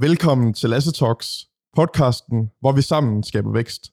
[0.00, 3.92] Velkommen til Lasse Talks, podcasten, hvor vi sammen skaber vækst.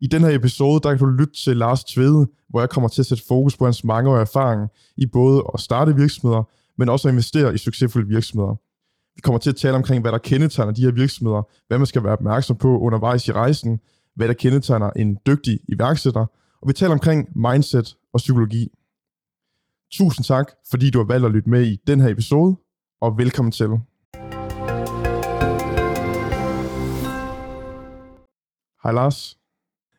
[0.00, 3.02] I den her episode, der kan du lytte til Lars Tvede, hvor jeg kommer til
[3.02, 6.42] at sætte fokus på hans mangeårige erfaring i både at starte virksomheder,
[6.78, 8.54] men også at investere i succesfulde virksomheder.
[9.16, 12.04] Vi kommer til at tale omkring, hvad der kendetegner de her virksomheder, hvad man skal
[12.04, 13.80] være opmærksom på undervejs i rejsen,
[14.16, 16.26] hvad der kendetegner en dygtig iværksætter,
[16.62, 18.68] og vi taler omkring mindset og psykologi.
[19.92, 22.56] Tusind tak, fordi du har valgt at lytte med i den her episode,
[23.00, 23.70] og velkommen til.
[28.82, 29.38] Hej Lars.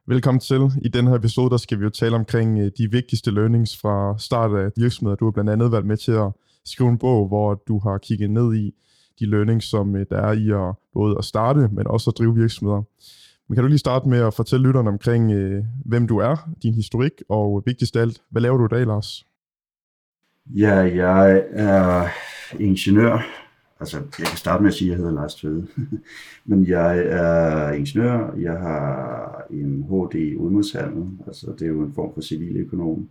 [0.07, 0.61] Velkommen til.
[0.81, 4.15] I den her episode, der skal vi jo tale omkring øh, de vigtigste learnings fra
[4.17, 5.15] start af virksomheder.
[5.15, 6.31] Du har blandt andet været med til at
[6.65, 8.75] skrive en bog, hvor du har kigget ned i
[9.19, 12.35] de learnings, som øh, der er i at både at starte, men også at drive
[12.35, 12.81] virksomheder.
[13.47, 16.73] Men kan du lige starte med at fortælle lytterne omkring, øh, hvem du er, din
[16.73, 19.25] historik, og vigtigst af alt, hvad laver du i dag, Lars?
[20.45, 22.07] Ja, jeg er
[22.59, 23.40] ingeniør.
[23.81, 25.67] Altså, jeg kan starte med at sige, at jeg hedder Lars Tvede.
[26.49, 28.35] Men jeg er ingeniør.
[28.39, 31.05] Jeg har en HD i udenrigshandel.
[31.27, 33.09] Altså, det er jo en form for civiløkonom.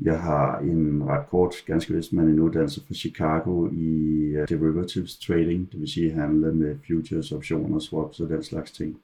[0.00, 3.88] Jeg har en ret kort, ganske vist, men en uddannelse fra Chicago i
[4.36, 8.96] øh, derivatives trading, det vil sige handle med futures, optioner, swaps og den slags ting.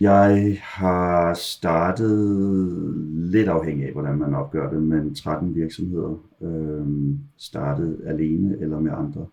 [0.00, 2.12] Jeg har startet
[3.10, 6.22] lidt afhængig af, hvordan man opgør det, men 13 virksomheder.
[6.42, 6.86] øh,
[7.36, 9.26] startet alene eller med andre.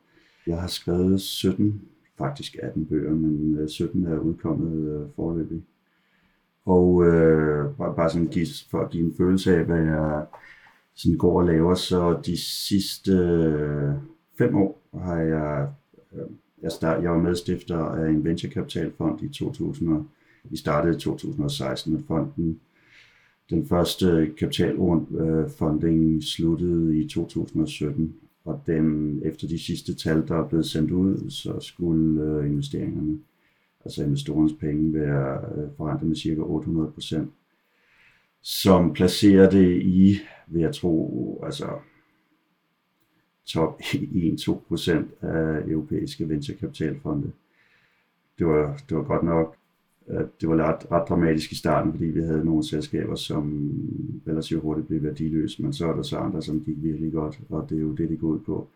[0.48, 1.82] Jeg har skrevet 17,
[2.18, 5.64] faktisk 18 bøger, men øh, 17 er udkommet øh, forløbig.
[6.66, 10.26] Og øh, bare, bare sådan give, for at give en følelse af, hvad jeg
[10.96, 13.94] sådan går og laver, så de sidste øh,
[14.38, 15.70] fem år har jeg,
[16.14, 16.30] øh,
[16.62, 20.06] jeg, start, jeg var medstifter af en venturekapitalfond i 2000
[20.50, 22.60] vi startede i 2016 med fonden.
[23.50, 28.16] Den første kapitalfunding øh, sluttede i 2017,
[28.48, 33.20] og den, efter de sidste tal, der er blevet sendt ud, så skulle øh, investeringerne,
[33.86, 37.32] altså investorens penge, være øh, forrentet med cirka 800 procent,
[38.42, 41.80] som placerer det i, vil jeg tro, altså
[43.46, 47.32] top 1-2 procent af europæiske venturekapitalfonde.
[48.40, 49.56] Det var, det var godt nok
[50.42, 53.72] det var ret, ret dramatisk i starten, fordi vi havde nogle selskaber, som
[54.28, 57.70] relativt hurtigt blev værdiløse, men så er der så andre, som gik virkelig godt, og
[57.70, 58.68] det er jo det, det går ud på.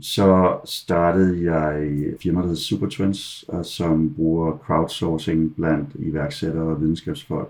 [0.00, 7.48] Så startede jeg firmaet, firma, der hedder Supertrends, som bruger crowdsourcing blandt iværksættere og videnskabsfolk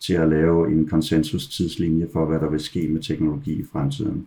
[0.00, 4.26] til at lave en konsensus-tidslinje for, hvad der vil ske med teknologi i fremtiden.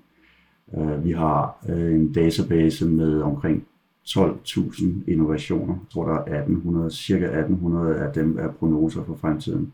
[0.77, 3.67] Øh, vi har øh, en database med omkring
[4.05, 5.73] 12.000 innovationer.
[5.73, 9.73] Jeg tror, der er 1800, cirka 1800 af dem er prognoser for fremtiden,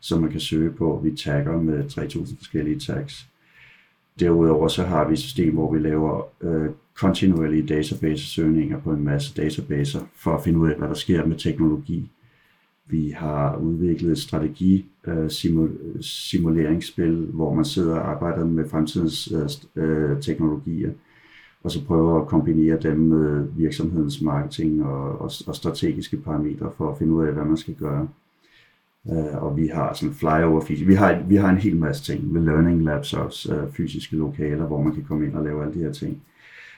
[0.00, 1.00] som man kan søge på.
[1.04, 3.28] Vi tagger med 3.000 forskellige tags.
[4.20, 9.42] Derudover så har vi et system, hvor vi laver øh, kontinuerlige database-søgninger på en masse
[9.42, 12.10] databaser, for at finde ud af, hvad der sker med teknologi.
[12.86, 15.30] Vi har udviklet et strategi øh,
[16.00, 20.90] simuleringsspil, hvor man sidder og arbejder med fremtidens øh, øh teknologier
[21.64, 26.90] og så prøver at kombinere dem med virksomhedens marketing og, og, og strategiske parametre for
[26.90, 28.08] at finde ud af, hvad man skal gøre.
[29.04, 32.42] Uh, og vi har sådan flyover vi har, vi har en hel masse ting med
[32.42, 35.78] learning labs også, uh, fysiske lokaler, hvor man kan komme ind og lave alle de
[35.78, 36.22] her ting.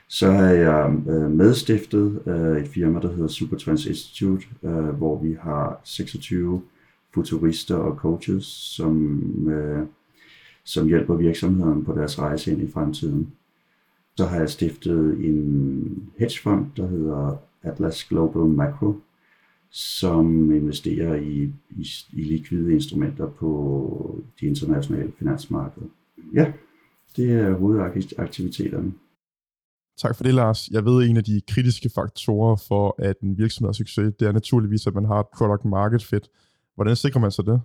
[0.09, 5.37] Så har jeg uh, medstiftet uh, et firma, der hedder Supertrans Institute, uh, hvor vi
[5.41, 6.63] har 26
[7.15, 9.87] futurister og coaches, som, uh,
[10.65, 13.33] som hjælper virksomheden på deres rejse ind i fremtiden.
[14.17, 18.95] Så har jeg stiftet en hedgefond, der hedder Atlas Global Macro,
[19.71, 25.87] som investerer i, i, i likvide instrumenter på de internationale finansmarkeder.
[26.35, 26.53] Ja,
[27.17, 28.93] det er hovedaktiviteterne.
[29.99, 30.69] Tak for det, Lars.
[30.69, 34.29] Jeg ved, at en af de kritiske faktorer for, at en virksomhed er succes, det
[34.29, 36.29] er naturligvis, at man har et product market fit.
[36.75, 37.61] Hvordan sikrer man sig det?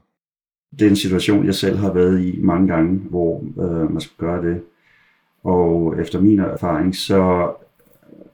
[0.79, 4.15] Det er en situation, jeg selv har været i mange gange, hvor øh, man skal
[4.17, 4.61] gøre det
[5.45, 7.51] og efter min erfaring, så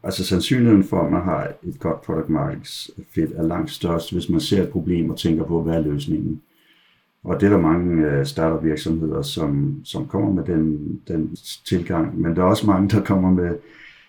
[0.04, 4.30] altså sandsynligheden for, at man har et godt product market fit er langt størst, hvis
[4.30, 6.42] man ser et problem og tænker på, hvad er løsningen.
[7.24, 11.36] Og det er der mange øh, startup virksomheder, som, som kommer med den, den
[11.66, 13.58] tilgang, men der er også mange, der kommer med,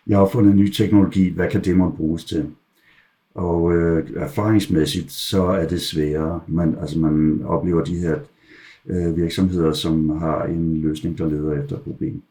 [0.06, 2.50] jeg har fundet en ny teknologi, hvad kan det man bruges til?
[3.34, 6.40] Og øh, erfaringsmæssigt, så er det sværere.
[6.46, 8.18] Man, altså man oplever de her
[8.86, 12.22] øh, virksomheder, som har en løsning, der leder efter et problem.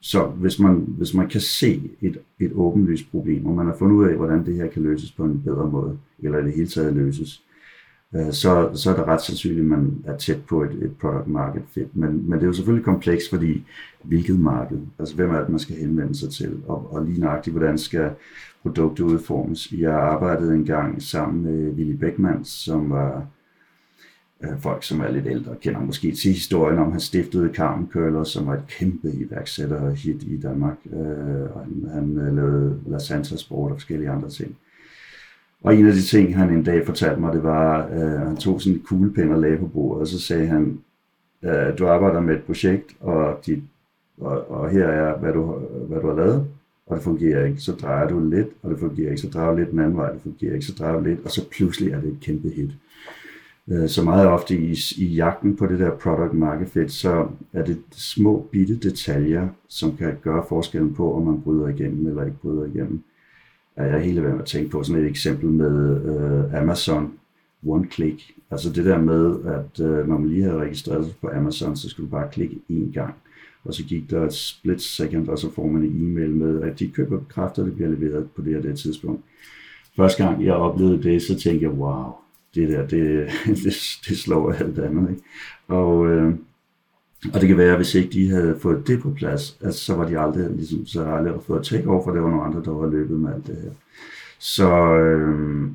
[0.00, 3.96] Så hvis man, hvis man kan se et, et åbenlyst problem, og man har fundet
[3.96, 6.68] ud af, hvordan det her kan løses på en bedre måde, eller i det hele
[6.68, 7.42] taget løses,
[8.14, 11.28] øh, så, så er det ret sandsynligt, at man er tæt på et, et product
[11.28, 11.96] market fit.
[11.96, 13.64] Men, men det er jo selvfølgelig komplekst, fordi
[14.02, 17.56] hvilket marked, altså hvem er det, man skal henvende sig til, og, og lige nøjagtigt,
[17.56, 18.10] hvordan skal
[18.62, 19.72] produktet udformes.
[19.72, 23.26] Jeg arbejdede engang sammen med Willy Beckmann, som var
[24.44, 28.24] øh, folk, som er lidt ældre, kender måske til historien om, han stiftede Carmen Køller,
[28.24, 30.76] som var et kæmpe iværksætter hit i Danmark.
[30.92, 34.56] Øh, og han, han øh, lavede La Santa Sport og forskellige andre ting.
[35.62, 38.36] Og en af de ting, han en dag fortalte mig, det var, at øh, han
[38.36, 40.80] tog sådan en kuglepen og lagde på bordet, og så sagde han,
[41.42, 43.62] øh, du arbejder med et projekt, og, dit,
[44.20, 45.58] og, og her er, hvad du,
[45.88, 46.46] hvad du har lavet,
[46.86, 47.60] og det fungerer ikke.
[47.60, 49.22] Så drejer du lidt, og det fungerer ikke.
[49.22, 50.66] Så drejer du lidt den anden vej, det fungerer ikke.
[50.66, 52.70] Så drejer du lidt, og så pludselig er det et kæmpe hit.
[53.70, 57.64] Øh, så meget ofte i, i jagten på det der product market fit, så er
[57.64, 62.40] det små bitte detaljer, som kan gøre forskellen på, om man bryder igennem eller ikke
[62.42, 63.02] bryder igennem.
[63.76, 67.12] Jeg er hele ved at tænke på sådan et eksempel med øh, Amazon
[67.66, 68.22] One Click.
[68.50, 71.88] Altså det der med, at øh, når man lige havde registreret sig på Amazon, så
[71.88, 73.14] skulle du bare klikke én gang.
[73.64, 76.78] Og så gik der et split second, og så får man en e-mail med, at
[76.78, 79.22] de køber kræfter, det bliver leveret på det her det tidspunkt.
[79.96, 82.12] Første gang jeg oplevede det, så tænkte jeg, wow,
[82.60, 83.28] det der, det,
[83.64, 83.74] det,
[84.08, 85.10] det slår alt andet.
[85.10, 85.22] Ikke?
[85.68, 86.34] Og, øh,
[87.34, 89.94] og det kan være, at hvis ikke de havde fået det på plads, altså, så
[89.94, 92.62] var de aldrig, ligesom, så havde aldrig fået take over, for det var nogle andre,
[92.64, 93.70] der var løbet med alt det her.
[94.38, 95.70] Så øh,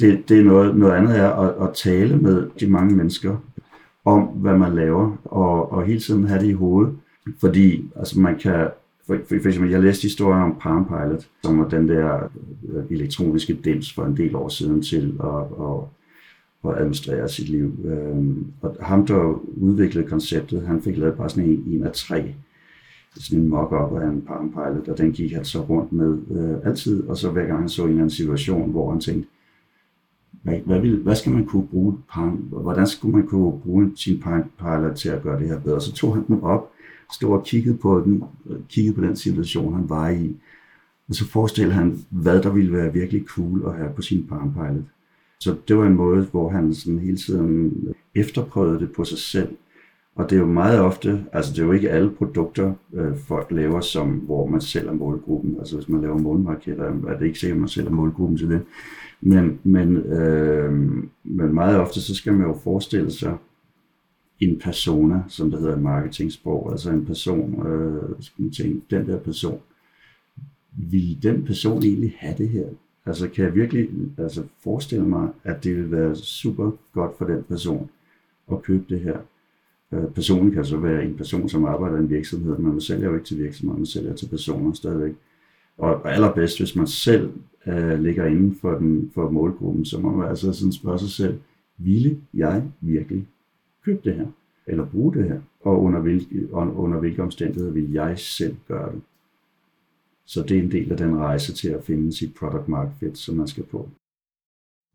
[0.00, 3.36] det, det er noget, noget andet er at, at tale med de mange mennesker
[4.04, 6.96] om, hvad man laver, og, og hele tiden have det i hovedet.
[7.40, 8.68] Fordi altså man kan,
[9.10, 12.30] for, for, for eksempel, jeg læste historien om Palm Pilot, som var den der
[12.68, 17.72] øh, elektroniske dims for en del år siden til at, at, at administrere sit liv.
[17.84, 22.34] Øhm, og ham, der udviklede konceptet, han fik lavet bare sådan en, en af tre
[23.16, 26.66] sådan en mock-up af en Palm Pilot, og den gik han så rundt med øh,
[26.66, 29.28] altid, og så hver gang han så en eller anden situation, hvor han tænkte,
[30.42, 31.94] hvad, hvad, vil, hvad skal man kunne bruge,
[32.50, 35.80] hvordan skulle man kunne bruge sin Palm Pilot til at gøre det her bedre?
[35.80, 36.70] Så tog han den op,
[37.12, 38.24] stod og kiggede på den,
[38.68, 40.36] kiggede på den situation, han var i,
[41.08, 44.52] og så forestillede han, hvad der ville være virkelig cool at have på sin Palm
[44.52, 44.84] Pilot.
[45.40, 47.72] Så det var en måde, hvor han sådan hele tiden
[48.14, 49.48] efterprøvede det på sig selv.
[50.14, 53.46] Og det er jo meget ofte, altså det er jo ikke alle produkter, øh, folk
[53.50, 55.56] laver, som, hvor man selv er målgruppen.
[55.58, 58.48] Altså hvis man laver målmarkeder, er det ikke sikkert, at man selv er målgruppen til
[58.48, 58.62] det.
[59.20, 60.72] Men, men, øh,
[61.24, 63.36] men meget ofte, så skal man jo forestille sig,
[64.40, 69.06] en persona, som det hedder i marketingsprog, altså en person, øh, skal man tænke, den
[69.06, 69.60] der person,
[70.72, 72.66] vil den person egentlig have det her?
[73.06, 73.88] Altså kan jeg virkelig
[74.18, 77.90] altså, forestille mig, at det vil være super godt for den person
[78.52, 79.18] at købe det her?
[79.92, 83.08] Øh, personen kan så være en person, som arbejder i en virksomhed, men man sælger
[83.08, 85.14] jo ikke til virksomheder, man sælger til personer stadigvæk.
[85.78, 87.32] Og allerbedst, hvis man selv
[87.66, 91.38] øh, ligger inden for, den, for målgruppen, så må man altså sådan spørge sig selv,
[91.78, 93.26] ville jeg virkelig
[93.90, 94.26] købe det her,
[94.66, 99.02] eller bruge det her, og under hvilke, under hvilke omstændigheder vil jeg selv gøre det.
[100.26, 103.18] Så det er en del af den rejse til at finde sit product market fit,
[103.18, 103.88] som man skal på.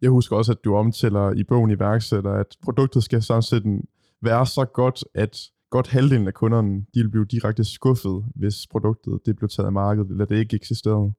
[0.01, 3.83] Jeg husker også, at du omtaler i bogen iværksætter, at produktet skal sådan
[4.21, 9.19] være så godt, at godt halvdelen af kunderne de vil blive direkte skuffet, hvis produktet
[9.25, 11.13] det blev taget af markedet, eller det ikke eksisterede.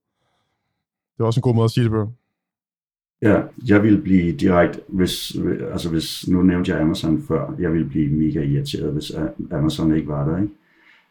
[1.16, 2.12] Det er også en god måde at sige det på.
[3.22, 5.36] Ja, jeg vil blive direkte, hvis,
[5.72, 9.12] altså hvis, nu nævnte jeg Amazon før, jeg vil blive mega irriteret, hvis
[9.50, 10.52] Amazon ikke var der, ikke?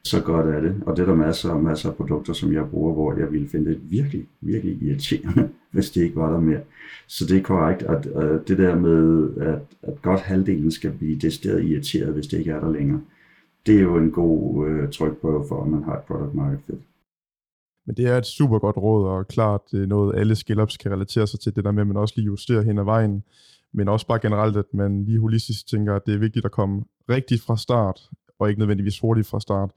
[0.03, 0.75] Så godt er det.
[0.85, 3.49] Og det er der masser og masser af produkter, som jeg bruger, hvor jeg ville
[3.49, 6.61] finde det virkelig, virkelig irriterende, hvis det ikke var der mere.
[7.07, 11.19] Så det er korrekt, at, at det der med, at, at godt halvdelen skal blive
[11.19, 13.01] decideret irriteret, hvis det ikke er der længere,
[13.65, 16.79] det er jo en god øh, trykprøve for, at man har et product market fit.
[17.85, 20.91] Men det er et super godt råd, og klart det er noget, alle scale-ups kan
[20.91, 23.23] relatere sig til, det der med, at man også lige justerer hen ad vejen,
[23.73, 26.83] men også bare generelt, at man lige holistisk tænker, at det er vigtigt at komme
[27.09, 29.71] rigtigt fra start, og ikke nødvendigvis hurtigt fra start.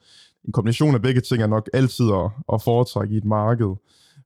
[0.45, 3.75] En kombination af begge ting er nok altid at, at foretrække i et marked,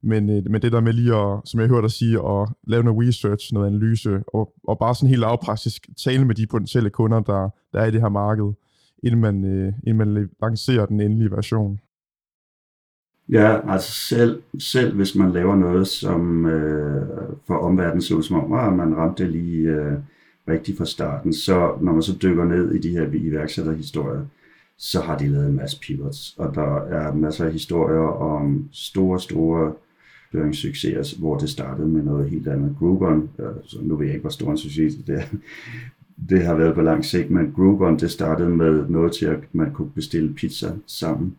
[0.03, 2.85] men, øh, men det der med lige at, som jeg hørte dig sige, at lave
[2.85, 7.21] noget research, noget analyse, og, og bare sådan helt lavpraktisk tale med de potentielle kunder,
[7.21, 8.53] der, der er i det her marked,
[9.03, 11.81] inden man, øh, inden man lancerer den endelige version.
[13.33, 17.07] Ja, altså selv, selv hvis man laver noget, som øh,
[17.47, 19.93] for omverdenen ser ud som om, at man ramte det lige øh,
[20.49, 24.25] rigtigt fra starten, så når man så dykker ned i de her iværksætterhistorier,
[24.79, 29.21] så har de lavet en masse pivots, og der er masser af historier om store,
[29.21, 29.73] store
[30.53, 32.77] succeser, hvor det startede med noget helt andet.
[32.79, 35.37] Groupon, altså nu ved jeg ikke, hvor stor en succes det er,
[36.29, 39.73] det har været på lang sigt, men Groupon, det startede med noget til, at man
[39.73, 41.37] kunne bestille pizza sammen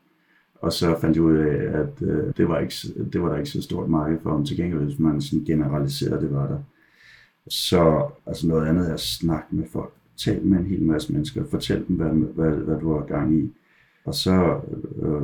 [0.63, 2.75] og så fandt jeg ud af, at øh, det, var ikke,
[3.13, 6.22] det var der ikke så stort marked for, om til gengæld, hvis man sådan generaliserede,
[6.22, 6.60] det var der.
[7.48, 9.93] Så altså noget andet er at snakke med folk.
[10.17, 11.43] Tal med en hel masse mennesker.
[11.46, 13.51] Fortæl dem, hvad, hvad, hvad du har gang i.
[14.05, 14.60] Og så
[15.01, 15.22] øh,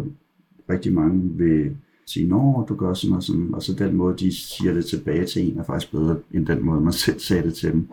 [0.70, 4.36] rigtig mange vil sige, nå, du gør sådan og sådan, og så den måde, de
[4.36, 7.54] siger det tilbage til en, er faktisk bedre, end den måde, man selv sagde det
[7.54, 7.88] til dem.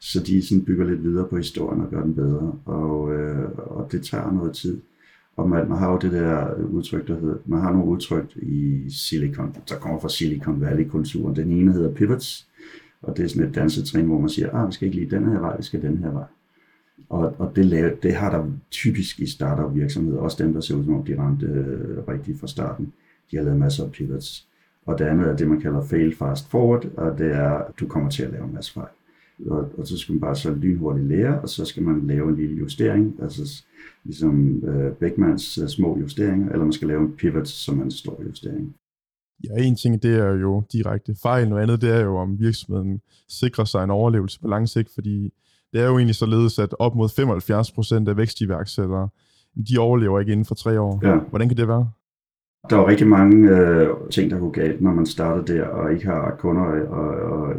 [0.00, 3.92] Så de sådan bygger lidt videre på historien og gør den bedre, og, øh, og
[3.92, 4.80] det tager noget tid.
[5.36, 8.84] Og man, man har jo det der udtryk, der hedder, man har nogle udtryk i
[8.90, 11.36] Silicon, der kommer fra Silicon Valley-kulturen.
[11.36, 12.48] Den ene hedder pivots,
[13.02, 15.32] og det er sådan et dansetrin, hvor man siger, ah, vi skal ikke lige den
[15.32, 16.24] her vej, vi skal den her vej.
[17.08, 20.74] Og, og det, lave, det har der typisk i startup virksomheder, også dem, der ser
[20.74, 22.92] ud som om de ramte øh, rigtigt fra starten.
[23.30, 24.46] De har lavet masser af pivots.
[24.86, 27.86] Og det andet er det, man kalder fail fast forward, og det er, at du
[27.86, 28.88] kommer til at lave en masse fejl.
[29.46, 32.36] Og, og så skal man bare så lynhurtigt lære, og så skal man lave en
[32.36, 33.62] lille justering, altså
[34.04, 37.90] ligesom øh, Beckmans øh, små justeringer, eller man skal lave en pivot, som er en
[37.90, 38.74] stor justering.
[39.44, 43.00] Ja, en ting det er jo direkte fejl, noget andet det er jo, om virksomheden
[43.28, 45.32] sikrer sig en overlevelse på lang sigt, fordi
[45.72, 47.08] det er jo egentlig således, at op mod
[48.06, 49.08] 75% af vækstiværksættere,
[49.70, 51.00] de overlever ikke inden for tre år.
[51.02, 51.16] Ja.
[51.16, 51.90] Hvordan kan det være?
[52.70, 56.06] Der er rigtig mange øh, ting, der går galt, når man starter der og ikke
[56.06, 57.54] har kunder og, og,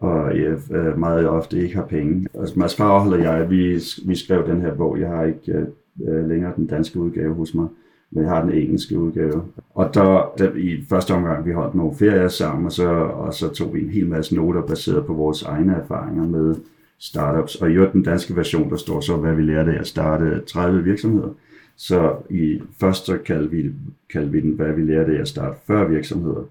[0.00, 2.26] og jeg øh, meget ofte ikke har penge.
[2.34, 5.00] Altså, Mads Farhold og jeg, vi, vi skrev den her bog.
[5.00, 5.66] Jeg har ikke øh,
[6.08, 7.66] øh, længere den danske udgave hos mig,
[8.10, 9.42] men jeg har den engelske udgave.
[9.74, 13.48] Og der, der i første omgang, vi holdt nogle ferier sammen, og så, og så
[13.48, 16.54] tog vi en hel masse noter baseret på vores egne erfaringer med
[16.98, 17.54] startups.
[17.54, 20.84] Og i den danske version, der står så, hvad vi lærte af at starte 30
[20.84, 21.28] virksomheder.
[21.76, 23.70] Så i først så kaldte vi,
[24.12, 26.44] kaldte vi den, hvad vi lærte af at starte 40 virksomheder.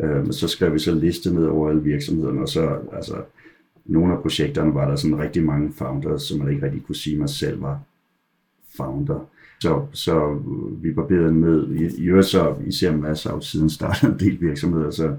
[0.00, 3.16] Øh, så skrev vi så liste ned over alle virksomhederne, og så altså,
[3.84, 7.14] nogle af projekterne var der sådan rigtig mange founders, som man ikke rigtig kunne sige,
[7.14, 7.80] at man selv var
[8.76, 9.28] founder.
[9.60, 10.40] Så, så
[10.82, 14.90] vi barberede med, i, i øvrigt så især masser af siden startede en del virksomheder,
[14.90, 15.16] så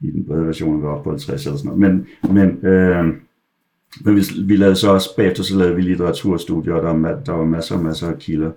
[0.00, 1.80] i den brede version var oppe på 50 eller sådan noget.
[1.80, 3.14] Men, men øh,
[4.04, 7.44] men vi, vi lavede så også, bagefter så lavede vi litteraturstudier, og der der var
[7.44, 8.50] masser og masser af kilder.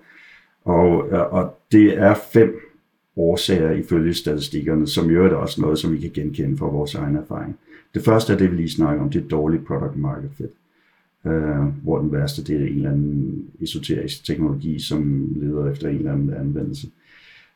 [0.65, 2.70] Og, og det er fem
[3.15, 7.15] årsager ifølge statistikkerne, som i øvrigt også noget, som vi kan genkende fra vores egen
[7.15, 7.57] erfaring.
[7.93, 10.51] Det første er det, vi lige snakker om, det er dårligt product market fit.
[11.23, 15.95] Uh, hvor den værste, det er en eller anden esoterisk teknologi, som leder efter en
[15.95, 16.87] eller anden anvendelse.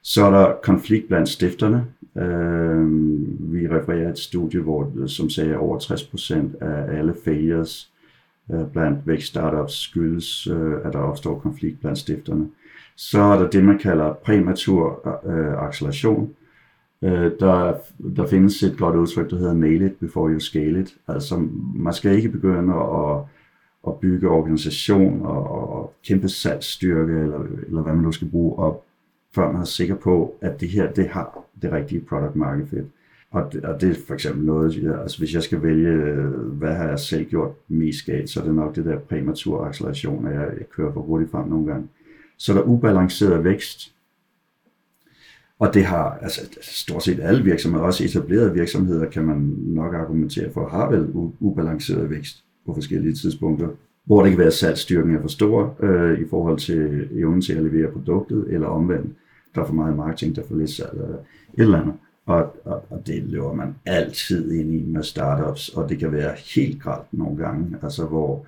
[0.02, 1.86] Så er der konflikt blandt stifterne.
[2.16, 7.92] Uh, vi refererer et studie, hvor, som sagde, at over 60% af alle failures
[8.48, 12.48] uh, blandt vækst-startups skyldes, uh, at der opstår konflikt blandt stifterne.
[12.96, 16.36] Så er der det, man kalder præmatur øh, acceleration.
[17.02, 17.74] Øh, der,
[18.16, 20.98] der findes et godt udtryk, der hedder nail it before you scale it.
[21.08, 23.18] Altså, man skal ikke begynde at,
[23.88, 28.86] at bygge organisation og, og kæmpe salgsstyrke, eller, eller hvad man nu skal bruge op
[29.36, 32.86] før man er sikker på, at det her, det har det rigtige product market fit.
[33.32, 36.88] Og det, og det er for eksempel noget, altså hvis jeg skal vælge, hvad har
[36.88, 40.48] jeg selv gjort mest galt, så er det nok det der præmatur acceleration, at jeg,
[40.58, 41.88] jeg kører for hurtigt frem nogle gange.
[42.38, 43.92] Så der ubalanceret vækst,
[45.60, 50.52] og det har altså stort set alle virksomheder, også etablerede virksomheder, kan man nok argumentere
[50.54, 53.68] for, har vel ubalanceret vækst på forskellige tidspunkter
[54.06, 57.54] hvor det kan være, at salgsstyrken er for stor øh, i forhold til evnen til
[57.54, 59.16] at levere produktet, eller omvendt
[59.56, 61.24] der er for meget marketing, der er for lidt salg eller et
[61.58, 61.94] eller andet.
[62.26, 66.36] Og, og, og det løber man altid ind i med startups, og det kan være
[66.56, 68.46] helt gralt nogle gange, altså hvor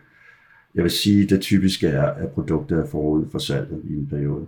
[0.78, 4.48] jeg vil sige, det typiske er, at produktet er forud for salget i en periode.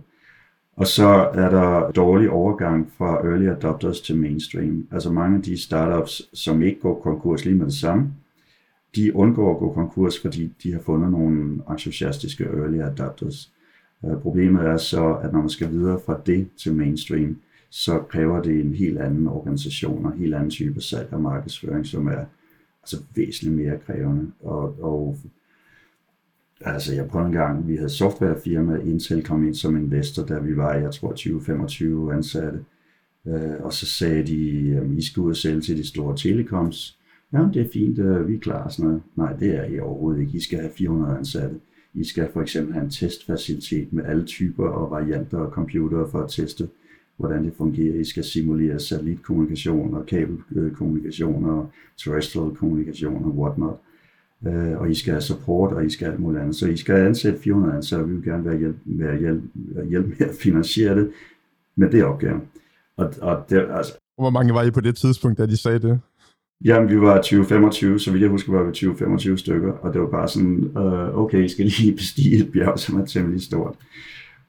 [0.76, 4.86] Og så er der dårlig overgang fra early adopters til mainstream.
[4.92, 8.12] Altså mange af de startups, som ikke går konkurs lige med det samme,
[8.96, 13.52] de undgår at gå konkurs, fordi de har fundet nogle entusiastiske early adopters.
[14.04, 17.36] Øh, problemet er så, at når man skal videre fra det til mainstream,
[17.70, 21.86] så kræver det en helt anden organisation og en helt anden type salg og markedsføring,
[21.86, 22.24] som er
[22.82, 24.30] altså væsentligt mere krævende.
[24.40, 25.16] Og, og
[26.60, 30.56] altså jeg prøvede en gang, vi havde softwarefirma, Intel kom ind som investor, da vi
[30.56, 31.12] var, jeg tror
[32.10, 32.64] 20-25 ansatte.
[33.26, 36.98] Øh, og så sagde de, at I skal ud og sælge til de store telekoms.
[37.32, 39.02] Ja, det er fint, øh, vi er klar sådan noget.
[39.16, 40.36] Nej, det er I overhovedet ikke.
[40.36, 41.56] I skal have 400 ansatte.
[41.94, 46.20] I skal for eksempel have en testfacilitet med alle typer og varianter og computere for
[46.20, 46.68] at teste,
[47.16, 48.00] hvordan det fungerer.
[48.00, 51.70] I skal simulere satellitkommunikation og kabelkommunikation og
[52.04, 53.80] terrestrial kommunikation og whatnot.
[54.46, 56.56] Uh, og I skal have support, og I skal alt muligt andet.
[56.56, 59.42] Så I skal ansætte 400 ansatte, og vi vil gerne være hjælp, være hjælp,
[59.88, 61.10] hjælp med at finansiere det
[61.76, 62.40] med det opgave.
[62.96, 66.00] Og, og det, altså, Hvor mange var I på det tidspunkt, da de sagde det?
[66.64, 70.08] Jamen, vi var 20-25, så vidt jeg husker, var vi 20-25 stykker, og det var
[70.08, 73.74] bare sådan, uh, okay, I skal lige bestige et bjerg, som er temmelig stort.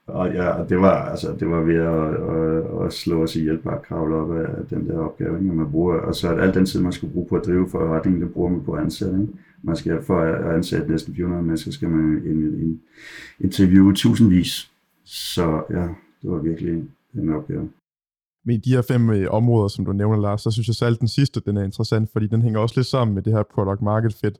[0.06, 3.74] Og ja, det var, altså, det var ved at, at, at slå os ihjel bare
[3.74, 5.54] at kravle op af den der opgave, ikke?
[5.54, 8.22] man bruger, og så at al den tid, man skal bruge på at drive forretningen,
[8.22, 9.20] det bruger man på ansætte.
[9.20, 9.32] Ikke?
[9.62, 12.80] Man skal, for at ansætte næsten 400 mennesker, skal man in, in,
[13.40, 14.70] interviewe tusindvis.
[15.04, 15.88] Så ja,
[16.22, 17.68] det var virkelig en opgave.
[18.44, 20.96] Men i de her fem øh, områder, som du nævner, Lars, så synes jeg selv,
[20.96, 23.82] den sidste den er interessant, fordi den hænger også lidt sammen med det her product
[23.82, 24.38] market fit.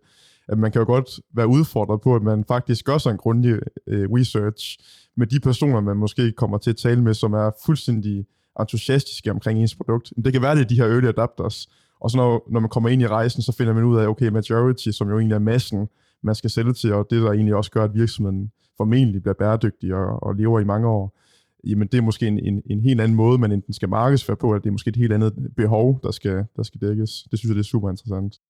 [0.49, 3.59] At man kan jo godt være udfordret på, at man faktisk gør sig en grundig
[3.87, 4.79] øh, research
[5.17, 8.27] med de personer, man måske kommer til at tale med, som er fuldstændig
[8.61, 10.13] entusiastiske omkring ens produkt.
[10.25, 11.69] Det kan være, det er de her early adapters,
[12.03, 14.29] og så når, når man kommer ind i rejsen, så finder man ud af, okay,
[14.29, 15.89] majority, som jo egentlig er massen,
[16.23, 19.95] man skal sælge til, og det der egentlig også gør, at virksomheden formentlig bliver bæredygtig
[19.95, 21.19] og, og lever i mange år,
[21.65, 24.51] jamen det er måske en, en, en helt anden måde, man enten skal markedsføre på,
[24.51, 27.27] eller det er måske et helt andet behov, der skal, der skal dækkes.
[27.31, 28.41] Det synes jeg, det er super interessant.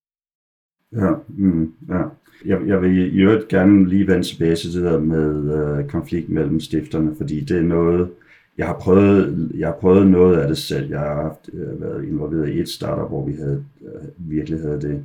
[0.93, 2.03] Ja, mm, ja.
[2.45, 6.29] Jeg, jeg vil i øvrigt gerne lige vende tilbage til det der med øh, konflikt
[6.29, 8.11] mellem stifterne, fordi det er noget,
[8.59, 10.91] jeg har prøvet, jeg har prøvet noget af det selv.
[10.91, 14.81] Jeg har haft, øh, været involveret i et startup, hvor vi havde, øh, virkelig havde
[14.81, 15.05] det.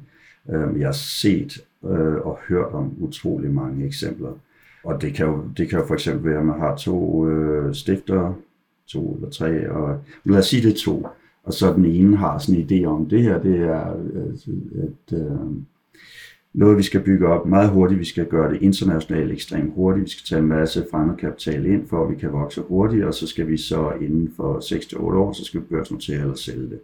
[0.50, 4.32] Øh, jeg har set øh, og hørt om utrolig mange eksempler.
[4.84, 7.75] Og det kan jo, det kan jo for eksempel være, at man har to øh,
[7.75, 8.34] stifter,
[8.88, 11.08] to eller tre, og lad os sige det er to,
[11.44, 14.34] og så den ene har sådan en idé om, det her det er øh,
[14.84, 15.51] et, øh,
[16.54, 18.00] noget, vi skal bygge op meget hurtigt.
[18.00, 20.04] Vi skal gøre det internationalt ekstremt hurtigt.
[20.04, 23.13] Vi skal tage en masse fremmed kapital ind, for at vi kan vokse hurtigt, og
[23.13, 26.80] så skal vi så inden for 6-8 år, så skal vi børsnotere eller sælge det.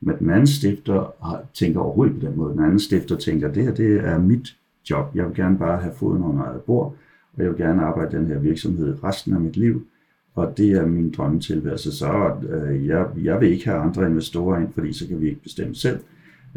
[0.00, 1.14] Men den anden stifter
[1.54, 2.52] tænker overhovedet på den måde.
[2.52, 4.56] Den anden stifter tænker, det her det er mit
[4.90, 5.10] job.
[5.14, 6.96] Jeg vil gerne bare have foden under eget bord,
[7.36, 9.86] og jeg vil gerne arbejde i den her virksomhed resten af mit liv.
[10.34, 11.92] Og det er min drømmetilværelse.
[11.92, 15.42] Så øh, jeg, jeg vil ikke have andre investorer ind, fordi så kan vi ikke
[15.42, 15.98] bestemme selv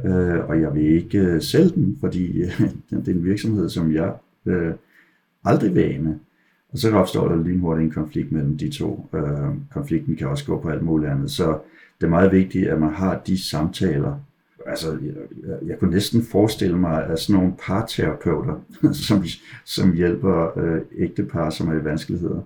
[0.06, 3.94] øh, og jeg vil ikke øh, sælge den, fordi øh, det er en virksomhed, som
[3.94, 4.14] jeg
[4.46, 4.74] øh,
[5.44, 6.20] aldrig vil ane.
[6.70, 9.10] Og så opstår der lynhurtigt en konflikt mellem de to.
[9.14, 11.32] Øh, konflikten kan også gå på alt muligt andet.
[11.32, 11.60] Så
[12.02, 14.20] det er meget vigtigt, at man har de samtaler.
[14.66, 18.62] Altså, jeg, jeg, kunne næsten forestille mig, at sådan nogle parterapeuter,
[19.08, 19.24] som,
[19.66, 22.42] som hjælper øh, ægtepar, som er i vanskeligheder,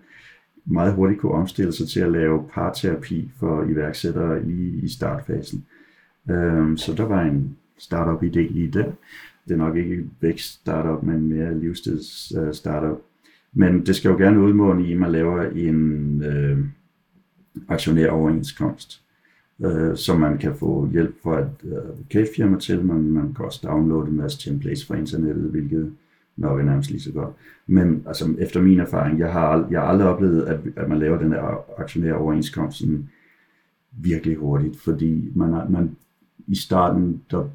[0.65, 5.65] meget hurtigt kunne omstille sig til at lave parterapi for iværksættere lige i startfasen.
[6.29, 8.91] Øh, så der var en startup-idé lige der.
[9.47, 13.01] Det er nok ikke vækst-startup, men mere livsstils-startup.
[13.53, 16.59] Men det skal jo gerne udmåne i, at man laver en øh,
[17.67, 19.01] aktionæroverenskomst,
[19.65, 23.59] øh, som man kan få hjælp fra et øh, advokatfirma til, men man kan også
[23.63, 25.93] downloade en masse templates fra internettet, hvilket
[26.37, 27.29] nok er nærmest lige så godt.
[27.67, 31.17] Men altså, efter min erfaring, jeg har, jeg har aldrig oplevet, at, at man laver
[31.17, 32.83] den her aktionæroverenskomst
[33.91, 35.95] virkelig hurtigt, fordi man, man
[36.47, 37.49] i starten, der,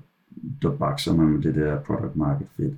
[0.62, 2.74] der bakser man med det der product market fit.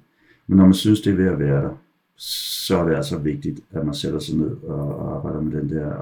[0.46, 1.76] Men når man synes, det er ved at være der,
[2.16, 5.92] så er det altså vigtigt, at man sætter sig ned og arbejder med den der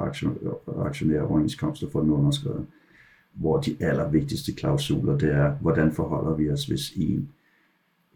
[0.87, 2.67] aktionære overenskomst og får den underskrevet.
[3.33, 7.29] Hvor de allervigtigste klausuler, det er, hvordan forholder vi os, hvis en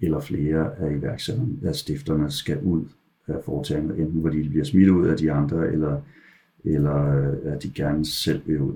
[0.01, 2.85] eller flere af iværksætterne, af stifterne, skal ud
[3.27, 6.01] af foretagendet, enten fordi de bliver smidt ud af de andre, eller,
[6.65, 8.75] eller øh, at de gerne selv vil ud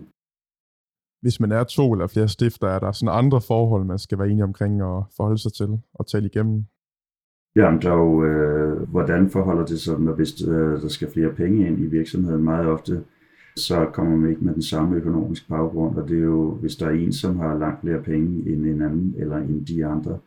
[1.25, 4.29] hvis man er to eller flere stifter, er der sådan andre forhold, man skal være
[4.29, 6.65] enige omkring og forholde sig til og tale igennem?
[7.57, 11.33] Jamen, der er jo, øh, hvordan forholder det sig, når hvis øh, der skal flere
[11.33, 13.03] penge ind i virksomheden meget ofte,
[13.57, 16.87] så kommer man ikke med den samme økonomiske baggrund, og det er jo, hvis der
[16.87, 20.19] er en, som har langt flere penge end en anden, eller end de andre,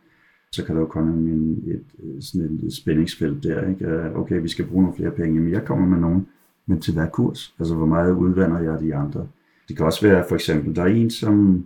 [0.52, 1.84] så kan der jo komme en, et,
[2.24, 3.86] sådan et spændingsfelt der, ikke?
[3.86, 6.26] Øh, okay, vi skal bruge nogle flere penge, men jeg kommer med nogen,
[6.66, 7.54] men til hver kurs?
[7.58, 9.26] Altså, hvor meget udvander jeg de andre?
[9.68, 11.64] Det kan også være for eksempel, der er en, som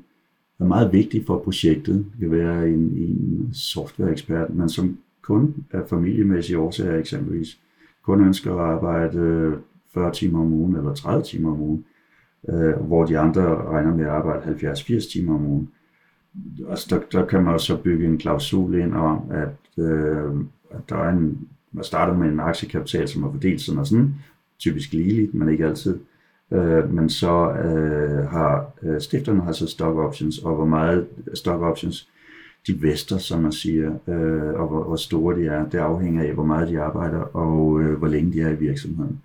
[0.61, 2.07] er meget vigtig for projektet.
[2.13, 7.59] Det kan være en, en softwareekspert, men som kun af familiemæssige årsager eksempelvis,
[8.03, 9.53] kun ønsker at arbejde
[9.95, 11.85] 40 timer om ugen eller 30 timer om ugen,
[12.49, 15.69] øh, hvor de andre regner med at arbejde 70-80 timer om ugen.
[16.69, 20.35] Altså der, der kan man også bygge en klausul ind om, at, øh,
[20.71, 24.15] at der er en, man starter med en aktiekapital, som er fordelt sådan og sådan,
[24.59, 25.99] typisk ligeligt, men ikke altid.
[26.53, 31.63] Øh, men så øh, har øh, stifterne har så stock options, og hvor meget stock
[31.63, 32.09] options
[32.67, 36.33] de vester, som man siger, øh, og hvor, hvor store de er, det afhænger af,
[36.33, 39.21] hvor meget de arbejder, og øh, hvor længe de er i virksomheden.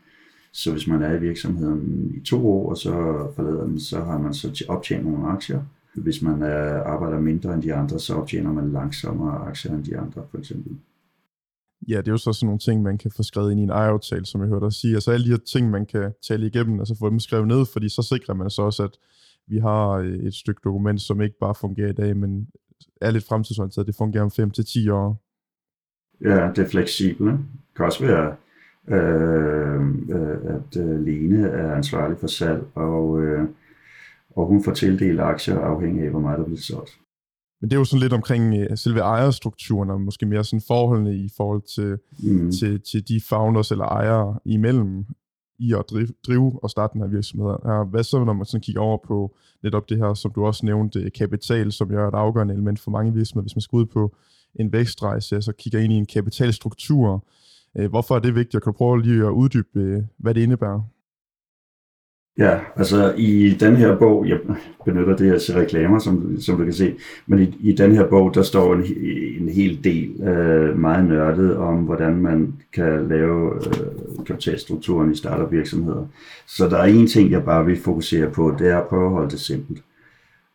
[0.51, 2.91] Så hvis man er i virksomheden i to år, og så
[3.35, 5.61] forlader den, så har man så optjent nogle aktier.
[5.93, 9.97] Hvis man er, arbejder mindre end de andre, så optjener man langsommere aktier end de
[9.97, 10.71] andre, for eksempel
[11.87, 13.69] ja, det er jo så sådan nogle ting, man kan få skrevet ind i en
[13.69, 14.93] ejeraftale, som jeg hørte dig sige.
[14.93, 17.89] Altså alle de her ting, man kan tale igennem, altså få dem skrevet ned, fordi
[17.89, 18.97] så sikrer man så også, at
[19.47, 22.47] vi har øh, et stykke dokument, som ikke bare fungerer i dag, men
[23.01, 23.87] er lidt fremtidsorienteret.
[23.87, 25.23] Det fungerer om 5 til 10 år.
[26.21, 27.31] Ja, det er fleksibelt.
[27.31, 28.35] Det kan også være,
[28.87, 33.49] øh, øh at øh, Lene er ansvarlig for salg, og, øh,
[34.29, 36.99] og hun får tildelt aktier afhængig af, hvor meget der bliver solgt.
[37.61, 41.15] Men det er jo sådan lidt omkring uh, selve ejerstrukturen, og måske mere sådan forholdene
[41.17, 42.51] i forhold til, mm.
[42.51, 45.05] til, til de founders eller ejere imellem
[45.59, 47.55] i at drive, drive og starte den her virksomhed.
[47.65, 50.65] Ja, hvad så, når man sådan kigger over på netop det her, som du også
[50.65, 53.85] nævnte, kapital, som jo er et afgørende element for mange virksomheder, hvis man skal ud
[53.85, 54.15] på
[54.55, 57.25] en vækstrejse, så kigger ind i en kapitalstruktur.
[57.77, 58.63] Øh, hvorfor er det vigtigt?
[58.63, 60.81] Kan du prøve lige at uddybe, øh, hvad det indebærer?
[62.37, 64.39] Ja, altså i den her bog, jeg
[64.85, 66.95] benytter det her til reklamer, som, som du kan se,
[67.27, 68.83] men i, i den her bog, der står en,
[69.41, 75.51] en hel del øh, meget nørdet om, hvordan man kan lave øh, kapitalstrukturen i startup
[75.51, 76.05] virksomheder.
[76.47, 79.11] Så der er en ting, jeg bare vil fokusere på, det er at prøve at
[79.11, 79.83] holde det simpelt.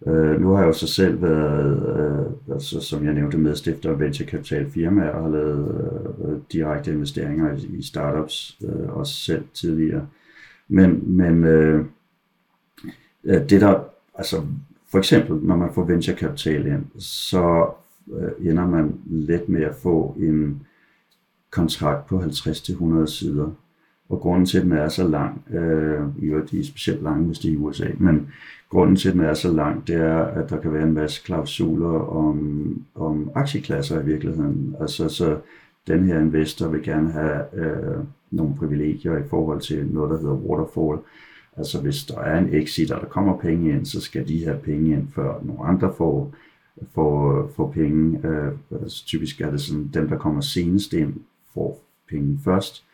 [0.07, 4.01] Øh, nu har jeg jo så selv været, øh, altså, som jeg nævnte, medstifter af
[4.01, 5.85] venture capital firma og har lavet
[6.25, 10.07] øh, direkte investeringer i, i startups, øh, også selv tidligere.
[10.73, 11.85] Men, men øh,
[13.25, 13.81] det der,
[14.15, 14.37] altså
[14.91, 17.71] for eksempel, når man får venturekapital ind, så
[18.13, 20.63] øh, ender man let med at få en
[21.51, 23.51] kontrakt på 50-100 sider.
[24.09, 27.39] Og grunden til, at den er så lang, øh, i de er specielt lange, hvis
[27.39, 28.29] det er i USA, men
[28.69, 31.23] grunden til, at den er så lang, det er, at der kan være en masse
[31.25, 34.77] klausuler om, om aktieklasser i virkeligheden.
[34.81, 35.39] Altså, så
[35.87, 40.35] den her investor vil gerne have øh, nogle privilegier i forhold til noget, der hedder
[40.35, 40.99] waterfall.
[41.57, 44.59] Altså hvis der er en exit, og der kommer penge ind, så skal de have
[44.59, 46.35] penge ind, før nogle andre får,
[46.95, 48.27] får, får penge.
[48.29, 51.14] Øh, altså, typisk er det sådan, dem, der kommer senest ind,
[51.55, 52.85] får penge først.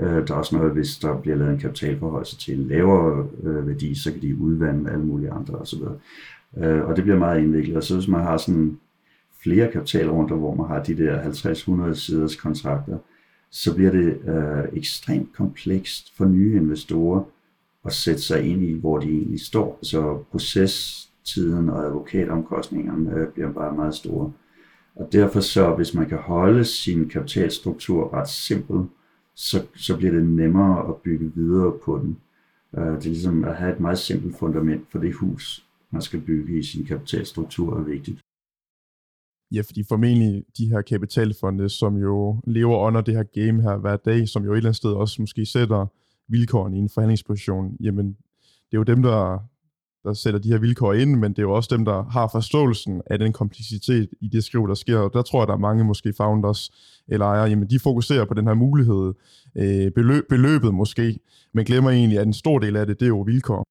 [0.00, 3.68] Øh, der er også noget, hvis der bliver lavet en kapitalforhøjelse til en lavere øh,
[3.68, 5.80] værdi, så kan de udvande alle mulige andre osv.
[6.58, 7.76] Øh, og det bliver meget indviklet.
[7.76, 8.78] Og så hvis man har sådan
[9.42, 12.98] flere kapitalrunder, hvor man har de der 50-100 siders kontrakter,
[13.50, 17.22] så bliver det øh, ekstremt komplekst for nye investorer
[17.84, 19.78] at sætte sig ind i, hvor de egentlig står.
[19.82, 24.32] Så procestiden og advokatomkostningerne øh, bliver bare meget store.
[24.94, 28.84] Og derfor så, hvis man kan holde sin kapitalstruktur ret simpel,
[29.34, 32.18] så, så bliver det nemmere at bygge videre på den.
[32.78, 36.20] Øh, det er ligesom at have et meget simpelt fundament for det hus, man skal
[36.20, 38.20] bygge i sin kapitalstruktur er vigtigt.
[39.52, 43.96] Ja, fordi formentlig de her kapitalfonde, som jo lever under det her game her hver
[43.96, 45.86] dag, som jo et eller andet sted også måske sætter
[46.28, 48.06] vilkårene i en forhandlingsposition, jamen
[48.70, 49.38] det er jo dem, der,
[50.04, 53.02] der sætter de her vilkår ind, men det er jo også dem, der har forståelsen
[53.06, 54.98] af den kompleksitet i det skriv, der sker.
[54.98, 56.70] Og der tror jeg, der er mange måske founders
[57.08, 59.14] eller ejere, jamen de fokuserer på den her mulighed,
[59.56, 61.18] øh, beløb, beløbet måske,
[61.54, 63.64] men glemmer egentlig, at en stor del af det, det er jo vilkår.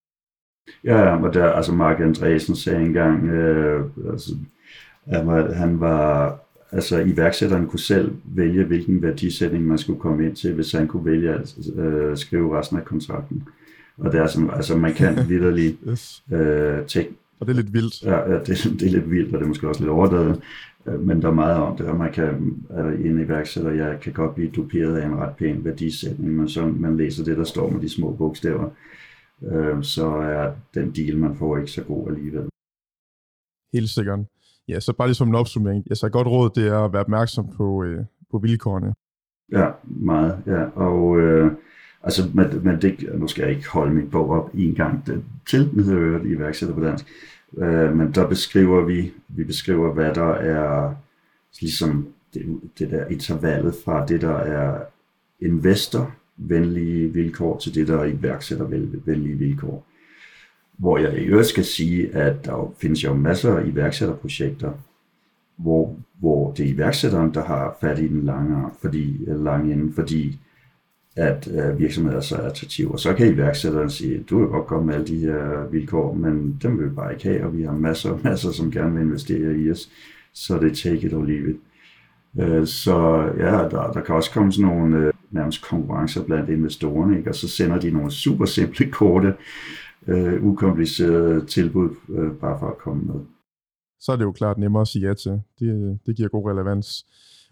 [0.84, 4.32] Ja, og der, altså Mark Andresen sagde engang, øh, altså,
[5.10, 6.40] han var, han var
[6.72, 11.06] altså iværksætteren kunne selv vælge, hvilken værdisætning man skulle komme ind til, hvis han kunne
[11.06, 13.48] vælge at øh, skrive resten af kontrakten.
[13.98, 16.24] Og det er sådan, altså man kan vidderligt yes.
[16.32, 18.04] øh, tænke, og det er lidt vildt.
[18.04, 18.48] Ja, ja det,
[18.80, 20.42] det er lidt vildt, og det er måske også lidt overdrevet,
[20.86, 24.14] øh, men der er meget om det, og man kan, altså, en iværksætter, jeg kan
[24.14, 27.70] godt blive duperet af en ret pæn værdisætning, men så man læser det, der står
[27.70, 28.70] med de små bogstaver,
[29.52, 32.50] øh, så er den deal, man får, ikke så god alligevel.
[33.74, 34.20] Helt sikkert.
[34.68, 35.84] Ja, så bare lige som en opsummering.
[35.90, 38.94] Altså et godt råd, det er at være opmærksom på, øh, på vilkårene.
[39.52, 40.40] Ja, meget.
[40.46, 40.64] Ja.
[40.76, 41.52] Og øh,
[42.04, 45.06] altså, men, men det, nu skal jeg ikke holde min bog op en gang
[45.50, 47.06] til, den hedder øvrigt iværksætter på dansk.
[47.58, 50.96] Øh, men der beskriver vi, vi beskriver, hvad der er
[51.62, 54.80] ligesom det, det der intervallet fra det, der er
[55.42, 59.86] investorvenlige vilkår til det, der er iværksættervenlige vilkår.
[60.78, 64.72] Hvor jeg i øvrigt skal sige, at der findes jo masser af iværksætterprojekter,
[65.58, 70.40] hvor, hvor det er iværksætteren, der har fat i den lange, fordi, lange ende, fordi
[71.18, 72.92] at øh, virksomheder er så attraktive.
[72.92, 76.60] Og så kan iværksætteren sige, du kan godt komme med alle de her vilkår, men
[76.62, 79.02] dem vil vi bare ikke have, og vi har masser og masser, som gerne vil
[79.02, 79.90] investere i os.
[80.34, 81.58] Så det er take it or leave it.
[82.40, 87.18] Øh, så ja, der, der kan også komme sådan nogle øh, nærmest konkurrencer blandt investorerne,
[87.18, 87.30] ikke?
[87.30, 89.34] og så sender de nogle super simple korte,
[90.08, 93.20] øh, ukomplicerede tilbud, øh, bare for at komme med.
[94.00, 95.42] Så er det jo klart nemmere at sige ja til.
[95.60, 97.06] Det, det giver god relevans.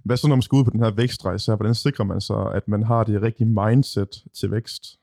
[0.05, 1.55] Hvad så, når man skal ud på den her vækstrejse her?
[1.55, 4.99] Hvordan sikrer man sig, at man har det rigtige mindset til vækst?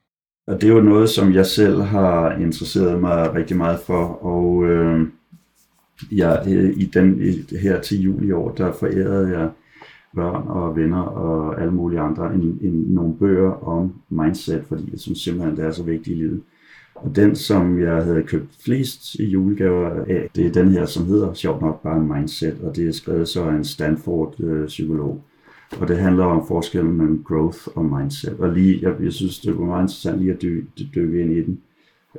[0.47, 4.65] Og det er jo noget, som jeg selv har interesseret mig rigtig meget for, og
[4.65, 5.09] øh,
[6.13, 6.43] jeg,
[6.77, 9.51] i den i, her til juli i år, der forærede jeg
[10.15, 15.01] børn og venner og alle mulige andre en, en, nogle bøger om mindset, fordi jeg
[15.01, 16.43] synes simpelthen, det er så vigtigt i livet.
[16.95, 21.07] Og den, som jeg havde købt flest i julegaver af, det er den her, som
[21.07, 25.23] hedder sjovt nok bare mindset, og det er skrevet så af en Stanford-psykolog.
[25.81, 28.37] Og det handler om forskellen mellem growth og mindset.
[28.39, 31.43] Og lige, jeg, jeg synes, det var meget interessant lige at dy, dykke ind i
[31.43, 31.61] den.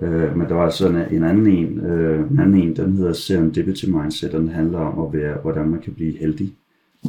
[0.02, 3.14] Uh, men der var sådan en, en anden en, uh, en anden en, den hedder
[3.14, 6.54] Serendipity Mindset, og den handler om at være, hvordan man kan blive heldig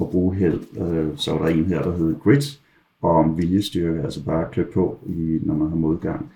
[0.00, 0.60] og bruge held.
[0.76, 2.60] Uh, så var der en her, der hedder Grit,
[3.02, 6.32] og om viljestyrke, altså bare klø på, i, når man har modgang.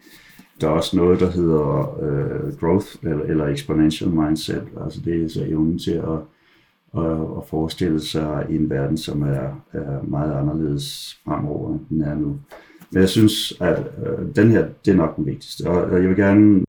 [0.61, 5.29] Der er også noget, der hedder øh, growth eller, eller exponential mindset, altså det er
[5.29, 6.19] så evnen til at,
[7.03, 12.15] at, at forestille sig en verden, som er, er meget anderledes fremover, end den er
[12.15, 12.37] nu.
[12.91, 15.69] Men jeg synes, at øh, den her, det er nok den vigtigste.
[15.71, 16.65] Og jeg vil gerne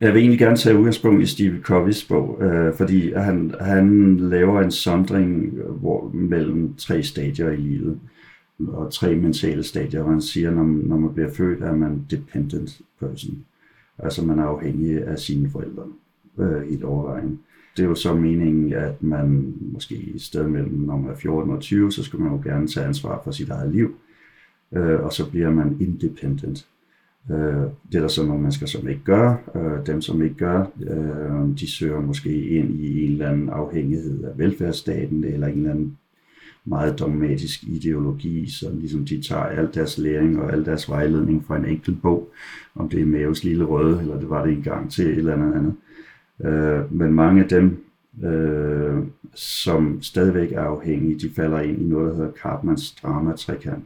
[0.00, 4.60] jeg vil egentlig gerne tage udgangspunkt i Steve Coveys bog, øh, fordi han, han laver
[4.60, 8.00] en sondring hvor, mellem tre stadier i livet,
[8.68, 12.80] og tre mentale stadier, hvor han siger, når, når man bliver født, er man dependent
[13.00, 13.44] person.
[13.98, 15.82] Altså man er afhængig af sine forældre
[16.38, 17.38] øh, i et overvejende.
[17.76, 21.52] Det er jo så meningen, at man måske i stedet mellem, når man er 14
[21.52, 23.94] og 20, så skal man jo gerne tage ansvar for sit eget liv
[24.74, 26.66] øh, og så bliver man independent.
[27.30, 27.36] Øh,
[27.92, 29.36] det er der så nogle mennesker, som ikke gør.
[29.54, 34.24] Øh, dem, som ikke gør, øh, de søger måske ind i en eller anden afhængighed
[34.24, 35.98] af velfærdsstaten, eller en eller anden
[36.64, 41.56] meget dogmatisk ideologi, så ligesom de tager al deres læring og al deres vejledning fra
[41.56, 42.30] en enkelt bog,
[42.74, 45.54] om det er Maves Lille Røde, eller det var det engang til et eller andet
[45.54, 45.74] andet.
[46.44, 47.84] Øh, men mange af dem,
[48.24, 48.98] øh,
[49.34, 53.84] som stadigvæk er afhængige, de falder ind i noget, der hedder Karpmans drama-trekant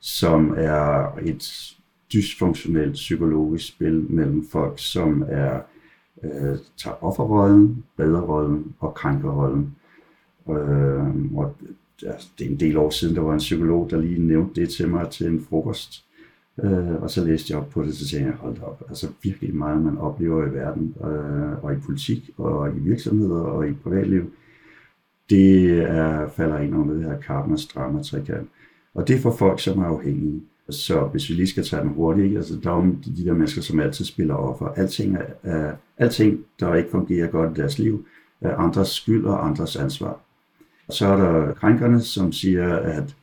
[0.00, 1.74] som er et
[2.12, 5.60] dysfunktionelt psykologisk spil mellem folk, som er
[6.24, 9.76] øh, tager offerrollen, bedrerollen og krænkerrollen.
[10.50, 11.56] Øh, og
[12.02, 14.70] altså, det er en del år siden, der var en psykolog, der lige nævnte det
[14.70, 16.04] til mig til en frokost.
[16.64, 19.54] Øh, og så læste jeg op på det, så tænkte jeg, hold op, altså virkelig
[19.54, 24.32] meget, man oplever i verden, øh, og i politik, og i virksomheder, og i privatliv,
[25.30, 28.48] det er, falder ind under det her karmas drama trekant.
[28.94, 30.42] Og det er for folk, som er afhængige.
[30.70, 33.62] Så hvis vi lige skal tage den hurtigt, altså der er jo de der mennesker,
[33.62, 34.66] som altid spiller offer.
[34.66, 38.06] Alting, er, er, alting, der ikke fungerer godt i deres liv,
[38.40, 40.20] er andres skyld og andres ansvar.
[40.90, 43.16] Så er der krænkerne, som siger, at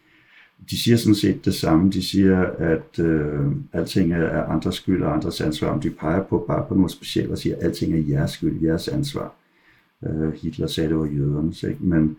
[0.69, 1.91] de siger sådan set det samme.
[1.91, 5.67] De siger, at øh, alting er andres skyld og andres ansvar.
[5.67, 8.61] Om de peger på bare på noget specielt og siger, at alting er jeres skyld,
[8.61, 9.33] jeres ansvar.
[10.03, 11.53] Øh, Hitler sagde, det var jøderne.
[11.69, 11.85] Ikke?
[11.85, 12.17] Men,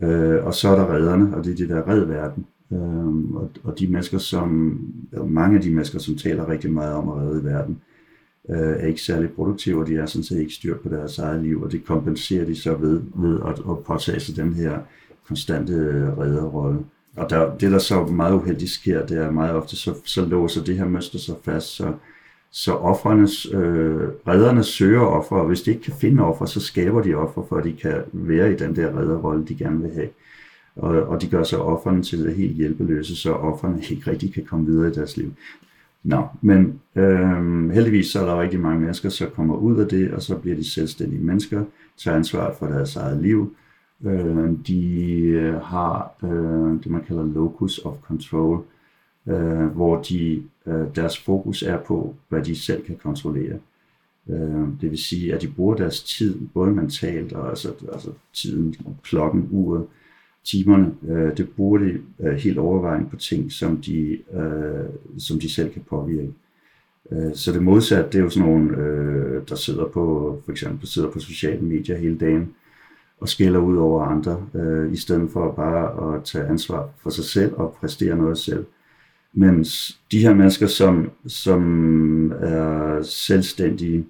[0.00, 2.46] øh, og så er der redderne, og det er det der red verden.
[2.72, 4.78] Øh, og, og de mennesker, som,
[5.26, 7.80] mange af de mennesker, som taler rigtig meget om at redde verden,
[8.48, 11.42] øh, er ikke særlig produktive, og de er sådan set ikke styr på deres eget
[11.42, 14.78] liv, og det kompenserer de så ved, ved at, at påtage sig den her
[15.28, 16.78] konstante øh, redderrolle.
[17.16, 20.64] Og der, det, der så meget uheldigt sker, det er meget ofte, så, så låser
[20.64, 21.92] det her mønster sig fast, så,
[22.50, 27.02] så offrenes, øh, redderne søger offer, og hvis de ikke kan finde offer, så skaber
[27.02, 30.08] de offer, for at de kan være i den der redderrolle, de gerne vil have.
[30.76, 34.44] Og, og de gør så offerne til det helt hjælpeløse, så offerne ikke rigtig kan
[34.44, 35.32] komme videre i deres liv.
[36.04, 40.12] Nå, men øh, heldigvis så er der rigtig mange mennesker, som kommer ud af det,
[40.12, 41.64] og så bliver de selvstændige mennesker,
[41.96, 43.54] tager ansvar for deres eget liv.
[44.04, 48.64] Øhm, øh, de har øh, det, man kalder locus of control,
[49.28, 53.58] øh, hvor de, øh, deres fokus er på, hvad de selv kan kontrollere.
[54.28, 58.74] Øh, det vil sige, at de bruger deres tid, både mentalt og altså, altså tiden,
[59.02, 59.86] klokken, uret,
[60.44, 65.54] timerne, øh, det bruger de øh, helt overvejende på ting, som de, øh, som de
[65.54, 66.32] selv kan påvirke.
[67.12, 70.88] Øh, så det modsatte, det er jo sådan nogle, øh, der sidder på, for eksempel
[70.88, 72.54] sidder på sociale medier hele dagen,
[73.20, 77.24] og skælder ud over andre, øh, i stedet for bare at tage ansvar for sig
[77.24, 78.64] selv og præstere noget selv.
[79.32, 84.06] Mens de her mennesker, som, som er selvstændige,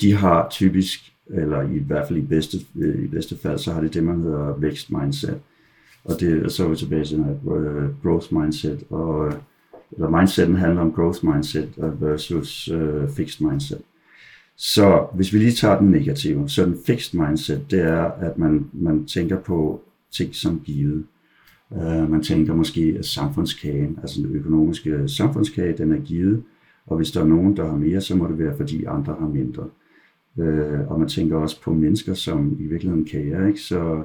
[0.00, 3.80] de har typisk, eller i hvert fald i bedste, øh, i bedste fald, så har
[3.80, 5.40] de det, man hedder vækstmindset.
[6.04, 9.32] Og det, så er vi tilbage til uh, growth mindset, og, øh,
[9.92, 13.78] eller mindseten handler om growth mindset versus uh, fixed mindset.
[14.56, 18.66] Så hvis vi lige tager den negative, så den fixed mindset, det er, at man,
[18.72, 19.80] man tænker på
[20.12, 21.04] ting som givet.
[21.70, 26.42] Uh, man tænker måske, at samfundskagen, altså den økonomiske samfundskage, den er givet,
[26.86, 29.28] og hvis der er nogen, der har mere, så må det være, fordi andre har
[29.28, 29.68] mindre.
[30.36, 33.60] Uh, og man tænker også på mennesker, som i virkeligheden kager, ikke?
[33.60, 34.02] Så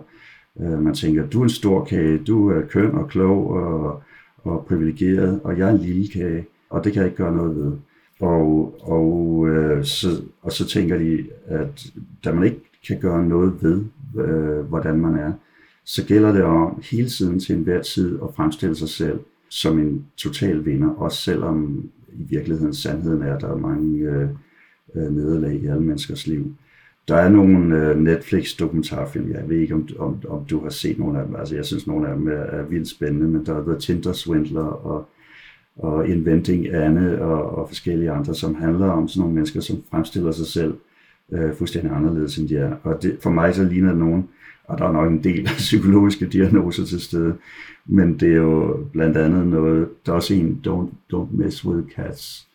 [0.62, 4.04] Øh, man tænker, du er en stor kage, du er køn og klog og,
[4.38, 7.56] og privilegeret, og jeg er en lille kage, og det kan jeg ikke gøre noget
[7.56, 7.72] ved.
[8.20, 10.08] Og, og, øh, så,
[10.42, 11.86] og så tænker de, at
[12.24, 13.84] da man ikke kan gøre noget ved,
[14.18, 15.34] øh, hvordan man er,
[15.86, 20.06] så gælder det om hele tiden til enhver tid at fremstille sig selv som en
[20.18, 24.30] total vinder, også selvom i virkeligheden sandheden er, at der er mange øh,
[24.96, 26.56] øh nederlag i alle menneskers liv.
[27.08, 31.20] Der er nogle øh, Netflix-dokumentarfilm, jeg ved ikke, om, om, om du har set nogle
[31.20, 31.36] af dem.
[31.36, 34.14] Altså, jeg synes, nogle af dem er, er vildt spændende, men der er The Tinder
[34.14, 35.10] Swindler og,
[35.76, 40.32] og Inventing Anne og, og forskellige andre, som handler om sådan nogle mennesker, som fremstiller
[40.32, 40.74] sig selv
[41.32, 42.76] øh, fuldstændig anderledes, end de er.
[42.84, 44.30] Og det, for mig så ligner det nogen,
[44.64, 47.36] og der er nok en del psykologiske diagnoser til stede,
[47.86, 51.88] men det er jo blandt andet noget, der er også en, don't, don't mess with
[51.96, 52.48] cats,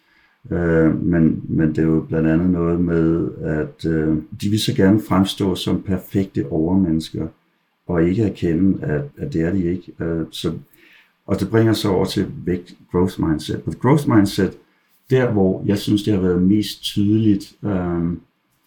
[0.51, 4.75] Øh, men, men det er jo blandt andet noget med, at øh, de vil så
[4.75, 7.27] gerne fremstå som perfekte overmennesker,
[7.87, 9.93] og ikke erkende, at, at det er de ikke.
[10.01, 10.53] Øh, så,
[11.27, 13.63] og det bringer så over til vægt, growth mindset.
[13.67, 14.59] Og growth mindset,
[15.11, 18.17] der hvor jeg synes, det har været mest tydeligt øh,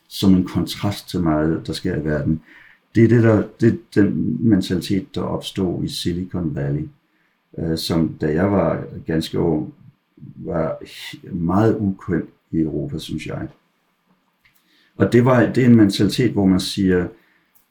[0.08, 2.42] som en kontrast til meget, der sker i verden,
[2.96, 6.88] det er, det der, det er den mentalitet, der opstod i Silicon Valley,
[7.58, 9.74] øh, som da jeg var ganske ung,
[10.36, 10.78] var
[11.34, 13.47] meget ukendt i Europa, synes jeg.
[14.97, 17.08] Og det, var, det er en mentalitet, hvor man siger,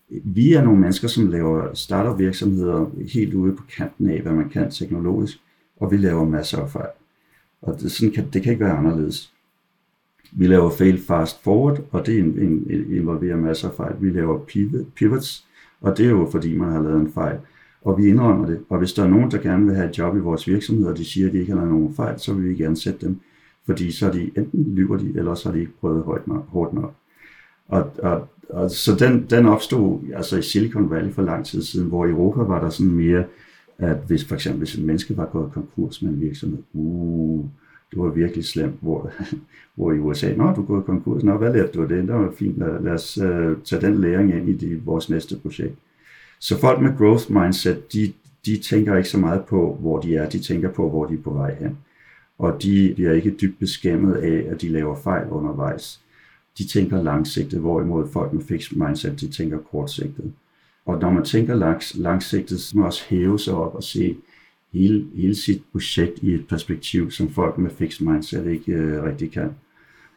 [0.08, 4.48] vi er nogle mennesker, som laver starter virksomheder helt ude på kanten af, hvad man
[4.48, 5.40] kan teknologisk,
[5.76, 6.90] og vi laver masser af fejl.
[7.62, 9.32] Og det, sådan kan, det kan ikke være anderledes.
[10.32, 12.18] Vi laver fail fast forward, og det
[12.90, 13.94] involverer masser af fejl.
[14.00, 14.38] Vi laver
[14.94, 15.46] pivots,
[15.80, 17.38] og det er jo fordi, man har lavet en fejl
[17.84, 18.60] og vi indrømmer det.
[18.68, 20.96] Og hvis der er nogen, der gerne vil have et job i vores virksomhed, og
[20.96, 23.20] de siger, at de ikke har lavet nogen fejl, så vil vi gerne sætte dem.
[23.66, 26.48] Fordi så er de enten lyver de, eller så har de ikke prøvet højt nok,
[26.48, 26.94] hårdt nok.
[27.68, 31.88] Og, og, og så den, den opstod altså i Silicon Valley for lang tid siden,
[31.88, 33.24] hvor i Europa var der sådan mere,
[33.78, 37.44] at hvis for eksempel hvis et menneske var gået konkurs med en virksomhed, uh,
[37.90, 39.10] det var virkelig slemt, hvor,
[39.74, 42.08] hvor i USA, nå, du er gået konkurs, nå, hvad lærte du af det?
[42.08, 45.36] Det var fint, lad, lad os uh, tage den læring ind i de, vores næste
[45.36, 45.74] projekt.
[46.42, 48.12] Så folk med growth mindset, de,
[48.46, 51.22] de tænker ikke så meget på, hvor de er, de tænker på, hvor de er
[51.22, 51.78] på vej hen.
[52.38, 56.00] Og de bliver ikke dybt beskæmmet af, at de laver fejl undervejs.
[56.58, 60.32] De tænker langsigtet, hvorimod folk med fixed mindset, de tænker kortsigtet.
[60.86, 64.16] Og når man tænker langs, langsigtet, så må man også hæve sig op og se
[64.72, 69.32] hele, hele sit projekt i et perspektiv, som folk med fixed mindset ikke øh, rigtig
[69.32, 69.50] kan.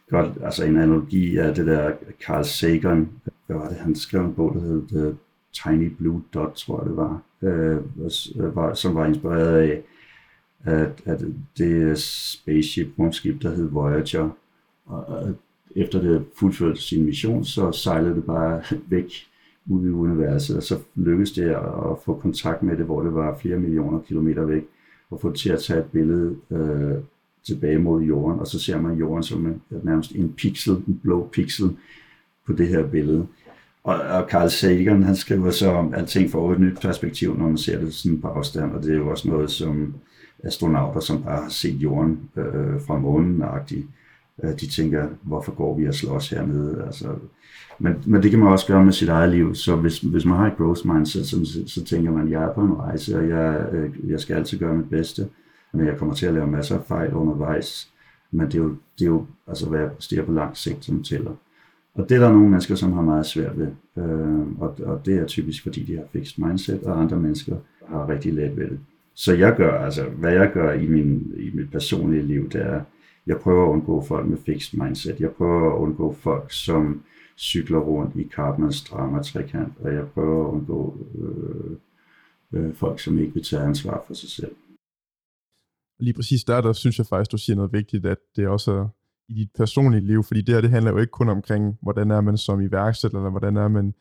[0.10, 1.92] Godt, altså en analogi er det der
[2.26, 3.10] Carl Sagan,
[3.46, 5.14] hvad var det, han skrev en bog, der hed øh,
[5.64, 7.78] Tiny Blue Dot, tror jeg det var, øh,
[8.46, 9.82] øh, var som var inspireret af,
[10.64, 11.22] at, at
[11.58, 14.30] det spaceship, rumskib, der hed Voyager,
[14.86, 15.36] og
[15.76, 19.12] efter det fuldførte sin mission, så sejlede det bare væk
[19.70, 23.38] ud i universet, og så lykkedes det at få kontakt med det, hvor det var
[23.38, 24.64] flere millioner kilometer væk,
[25.10, 26.96] og få det til at tage et billede øh,
[27.44, 31.30] tilbage mod jorden, og så ser man jorden som en, nærmest en pixel, en blå
[31.32, 31.78] pixel
[32.46, 33.28] på det her billede.
[33.86, 37.58] Og, og Carl Sagan, han skriver så om alting fra et nyt perspektiv, når man
[37.58, 39.96] ser det sådan på afstand, og det er jo også noget, som
[40.44, 43.88] astronauter, som bare har set jorden øh, fra månen agtigt,
[44.44, 46.84] øh, de tænker, hvorfor går vi og slås hernede?
[46.86, 47.08] Altså,
[47.80, 50.38] men, men det kan man også gøre med sit eget liv, så hvis, hvis man
[50.38, 53.66] har et growth mindset, så, så tænker man, jeg er på en rejse, og jeg,
[53.72, 55.28] øh, jeg skal altid gøre mit bedste,
[55.74, 57.90] men jeg kommer til at lave masser af fejl undervejs,
[58.32, 61.04] men det er jo, det er jo altså, hvad jeg præsterer på lang sigt, som
[61.04, 61.32] tæller.
[61.96, 63.68] Og det er der nogle mennesker, som har meget svært ved.
[63.98, 68.10] Øh, og, og det er typisk, fordi de har fixed mindset, og andre mennesker har
[68.10, 68.80] rigtig let ved det.
[69.14, 72.82] Så jeg gør, altså hvad jeg gør i, min, i mit personlige liv, det er,
[73.28, 75.20] jeg prøver at undgå folk med fixed mindset.
[75.20, 77.04] Jeg prøver at undgå folk, som
[77.38, 81.78] cykler rundt i Cartmans drama trekant, og jeg prøver at undgå øh,
[82.54, 84.56] øh, folk, som ikke vil tage ansvar for sig selv.
[86.00, 88.88] Lige præcis der, der synes jeg faktisk, du siger noget vigtigt, at det også er
[89.30, 92.22] i dit personlige liv, fordi det her, det handler jo ikke kun omkring, hvordan er
[92.22, 93.94] man som iværksætter, eller hvordan er man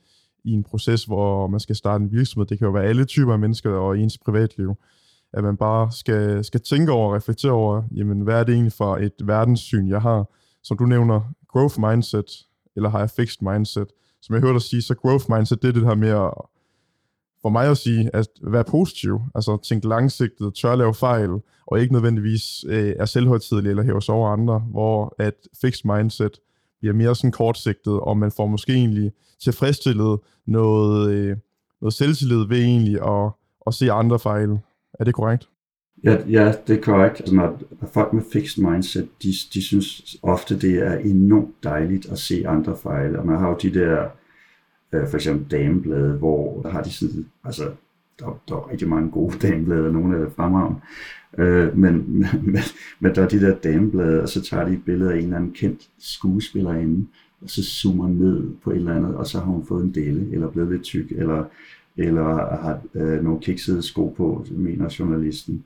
[0.44, 2.46] i en proces, hvor man skal starte en virksomhed.
[2.46, 4.74] Det kan jo være alle typer af mennesker og ens privatliv.
[5.32, 8.72] At man bare skal, skal tænke over og reflektere over, jamen, hvad er det egentlig
[8.72, 10.24] for et verdenssyn, jeg har?
[10.62, 12.26] Som du nævner, growth mindset,
[12.76, 13.88] eller har jeg fixed mindset?
[14.22, 16.32] Som jeg hørte dig sige, så growth mindset, det er det her med at
[17.44, 21.30] for mig at sige, at være positiv, altså tænke langsigtet, tør at lave fejl,
[21.66, 26.40] og ikke nødvendigvis øh, er selvhøjtidlig eller hæver sig over andre, hvor at fixed mindset
[26.80, 31.36] bliver mere sådan kortsigtet, og man får måske egentlig tilfredsstillet noget, øh,
[31.80, 33.30] noget selvtillid ved egentlig at,
[33.66, 34.58] at se andre fejl.
[35.00, 35.48] Er det korrekt?
[36.04, 37.20] Ja, ja det er korrekt.
[37.20, 37.58] Altså, når
[37.92, 42.76] folk med fixed mindset, de, de synes ofte, det er enormt dejligt at se andre
[42.76, 44.08] fejle, og man har jo de der
[44.94, 47.70] øh, for eksempel dameblade, hvor der har de sådan, altså
[48.18, 50.80] der, der er rigtig mange gode dameblade, nogle er fremragende,
[51.38, 52.62] øh, men, men,
[53.00, 55.36] men der er de der dameblade, og så tager de et billede af en eller
[55.36, 57.06] anden kendt skuespillerinde,
[57.42, 60.32] og så zoomer ned på et eller andet, og så har hun fået en dele,
[60.32, 61.44] eller blevet lidt tyk, eller,
[61.96, 62.24] eller
[62.56, 65.64] har øh, nogle kiksede sko på, mener journalisten.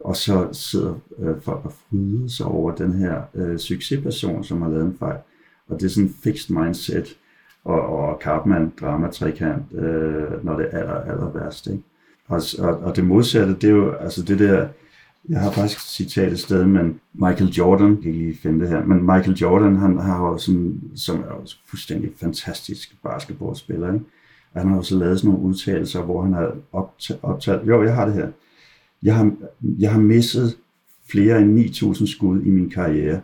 [0.00, 4.68] Og så sidder øh, folk og fryder sig over den her øh, succesperson, som har
[4.68, 5.18] lavet en fejl.
[5.68, 7.16] Og det er sådan en fixed mindset,
[7.64, 11.66] og, og Karpman drama trekant, øh, når det er aller, aller værst.
[11.66, 11.82] Ikke?
[12.28, 14.68] Og, og, og det modsatte, det er jo altså det der,
[15.28, 18.68] jeg har faktisk citat et sted, men Michael Jordan, jeg kan ikke lige finde det
[18.68, 24.04] her, men Michael Jordan, han har jo sådan, som er jo fuldstændig fantastisk basketballspiller, ikke?
[24.52, 26.54] han har jo så lavet sådan nogle udtalelser, hvor han har
[27.22, 28.28] optalt, jo, jeg har det her,
[29.02, 29.32] jeg har,
[29.78, 30.56] jeg har misset
[31.10, 33.20] flere end 9.000 skud i min karriere.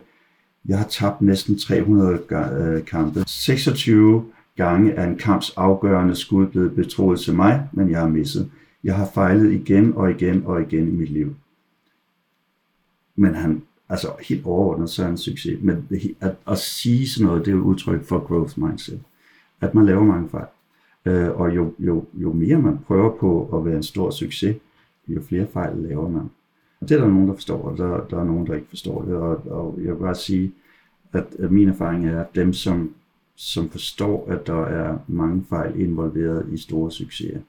[0.67, 3.23] Jeg har tabt næsten 300 øh, kampe.
[3.27, 8.51] 26 gange er en kamps afgørende skud blevet betroet til mig, men jeg har misset.
[8.83, 11.35] Jeg har fejlet igen og igen og igen i mit liv.
[13.15, 15.59] Men han, altså helt overordnet, så er han en succes.
[15.61, 15.87] Men
[16.21, 19.01] at, at sige sådan noget, det er jo udtryk for growth mindset.
[19.61, 20.45] At man laver mange fejl.
[21.05, 24.55] Øh, og jo, jo, jo mere man prøver på at være en stor succes,
[25.07, 26.29] jo flere fejl laver man.
[26.89, 29.15] Det er der nogen, der forstår, og der, der er nogen, der ikke forstår det.
[29.15, 30.53] Og, og jeg vil bare sige,
[31.13, 32.93] at, at min erfaring er, at dem, som,
[33.35, 37.39] som forstår, at der er mange fejl involveret i store succeser,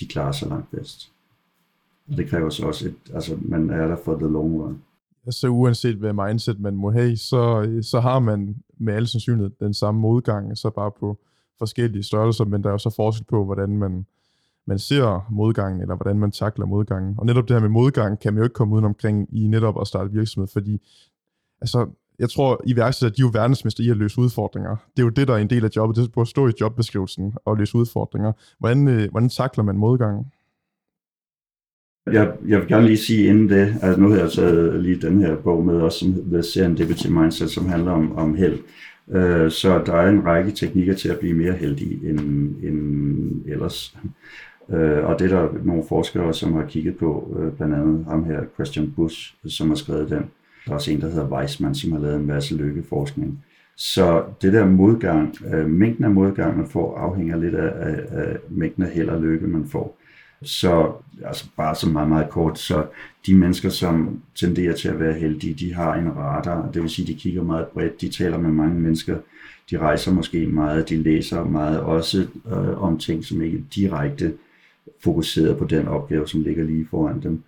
[0.00, 1.12] de klarer sig langt bedst.
[2.10, 4.82] Og det kræver så også, at altså, man er der for the long run.
[5.26, 9.74] Altså uanset hvad mindset man må have, så, så har man med al sandsynlighed den
[9.74, 11.18] samme modgang, så bare på
[11.58, 14.06] forskellige størrelser, men der er jo så forskel på, hvordan man,
[14.68, 17.14] man ser modgangen, eller hvordan man takler modgangen.
[17.18, 19.80] Og netop det her med modgang, kan man jo ikke komme uden omkring i netop
[19.80, 20.80] at starte virksomhed, fordi
[21.60, 21.86] altså,
[22.18, 24.76] jeg tror, iværksætter, de er jo verdensmester i at løse udfordringer.
[24.96, 25.96] Det er jo det, der er en del af jobbet.
[25.96, 28.32] Det er at stå i jobbeskrivelsen og løse udfordringer.
[28.58, 30.24] Hvordan, øh, hvordan takler man modgangen?
[32.12, 35.20] Jeg, jeg vil gerne lige sige inden det, at nu har jeg taget lige den
[35.20, 38.58] her bog med, også som hedder Serendipity Mindset, som handler om, om held.
[39.10, 42.20] Øh, så der er en række teknikker til at blive mere heldig end,
[42.62, 43.96] end ellers.
[44.72, 48.24] Øh, og det er der nogle forskere, som har kigget på, øh, blandt andet ham
[48.24, 50.24] her, Christian Bush, som har skrevet den.
[50.64, 53.44] Der er også en, der hedder Weissmann, som har lavet en masse lykkeforskning.
[53.76, 58.36] Så det der modgang, øh, mængden af modgang, man får, afhænger lidt af, af, af
[58.50, 59.98] mængden af held og lykke, man får.
[60.42, 60.92] Så
[61.24, 62.86] altså bare så meget, meget kort, så
[63.26, 67.12] de mennesker, som tenderer til at være heldige, de har en radar, det vil sige,
[67.12, 69.16] de kigger meget bredt, de taler med mange mennesker,
[69.70, 74.32] de rejser måske meget, de læser meget også øh, om ting, som ikke direkte
[75.04, 77.42] fokuseret på den opgave, som ligger lige foran dem.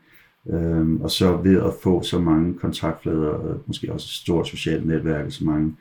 [0.51, 4.87] Øhm, og så ved at få så mange kontaktflader, og måske også et stort socialt
[4.87, 5.77] netværk, og så mange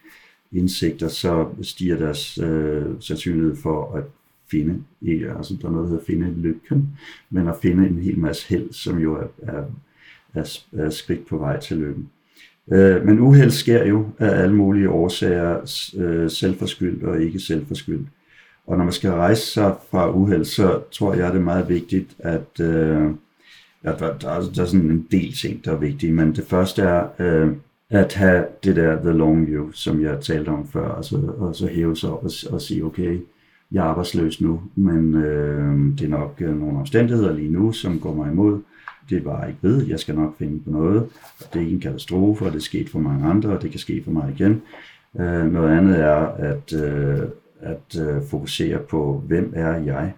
[0.51, 4.03] indsigter, så stiger deres øh, sandsynlighed for at
[4.51, 6.99] finde, ikke, altså der er noget, der hedder finde lykken,
[7.29, 9.63] men at finde en hel masse held, som jo er, er,
[10.33, 12.09] er, er skridt på vej til lykken.
[12.71, 15.57] Øh, men uheld sker jo af alle mulige årsager,
[15.97, 18.07] øh, selvforskyldt og ikke selvforskyldt.
[18.69, 22.15] Og når man skal rejse sig fra uheld, så tror jeg, det er meget vigtigt,
[22.19, 23.11] at øh,
[23.83, 26.43] ja, der, der, er, der er sådan en del ting, der er vigtige, men det
[26.43, 27.51] første er øh,
[27.89, 31.67] at have det der the long view, som jeg talte om før, så og så
[31.67, 33.19] hæve sig op og, og sige, okay,
[33.71, 37.99] jeg er arbejdsløs nu, men øh, det er nok øh, nogle omstændigheder lige nu, som
[37.99, 38.61] går mig imod.
[39.09, 41.05] Det var ikke ved, jeg skal nok finde på noget.
[41.39, 43.79] Det er ikke en katastrofe, og det er sket for mange andre, og det kan
[43.79, 44.61] ske for mig igen.
[45.19, 47.19] Øh, noget andet er at, øh,
[47.59, 50.13] at øh, fokusere på, hvem er jeg?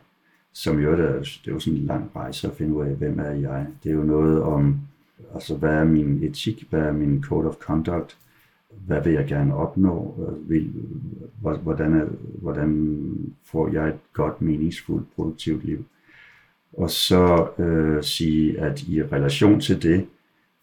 [0.53, 2.95] Som jo det er, det er jo sådan en lang rejse at finde ud af,
[2.95, 3.67] hvem er jeg?
[3.83, 4.79] Det er jo noget om,
[5.33, 8.17] altså hvad er min etik, hvad er min code of conduct,
[8.87, 10.15] hvad vil jeg gerne opnå,
[11.61, 12.05] hvordan, er,
[12.41, 12.97] hvordan
[13.45, 15.85] får jeg et godt, meningsfuldt, produktivt liv.
[16.73, 20.05] Og så øh, sige, at i relation til det,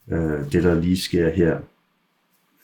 [0.08, 1.60] øh, det der lige sker her,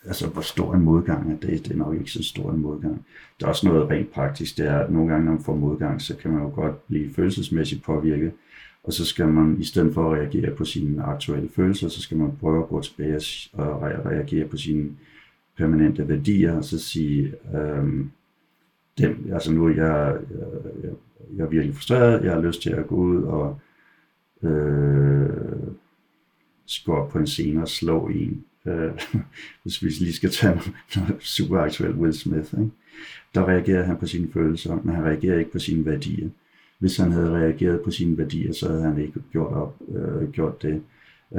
[0.05, 3.05] altså hvor stor en modgang er det, det er nok ikke så stor en modgang.
[3.39, 6.01] Der er også noget rent praktisk, det er, at nogle gange, når man får modgang,
[6.01, 8.31] så kan man jo godt blive følelsesmæssigt påvirket,
[8.83, 12.17] og så skal man, i stedet for at reagere på sine aktuelle følelser, så skal
[12.17, 13.21] man prøve at gå tilbage
[13.53, 14.89] og reagere på sine
[15.57, 18.11] permanente værdier, og så sige, øhm,
[18.97, 20.17] den, altså nu er jeg,
[20.83, 20.91] jeg,
[21.37, 23.59] jeg er virkelig frustreret, jeg har lyst til at gå ud og
[24.43, 25.29] øh,
[26.85, 28.91] gå op på en scene og slå en, øh,
[29.63, 30.55] hvis vi lige skal tage
[30.95, 32.71] noget super aktuelt Will Smith, ikke?
[33.35, 36.29] der reagerer han på sine følelser, men han reagerer ikke på sine værdier.
[36.79, 40.61] Hvis han havde reageret på sine værdier, så havde han ikke gjort, op, øh, gjort
[40.61, 40.81] det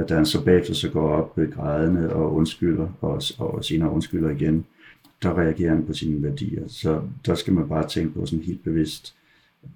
[0.09, 4.29] da han så bagefter så går op øh, grædende og undskylder, og, og senere undskylder
[4.29, 4.65] igen,
[5.23, 6.67] der reagerer han på sine værdier.
[6.67, 9.15] Så der skal man bare tænke på sådan helt bevidst,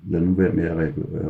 [0.10, 0.78] lad nu være med at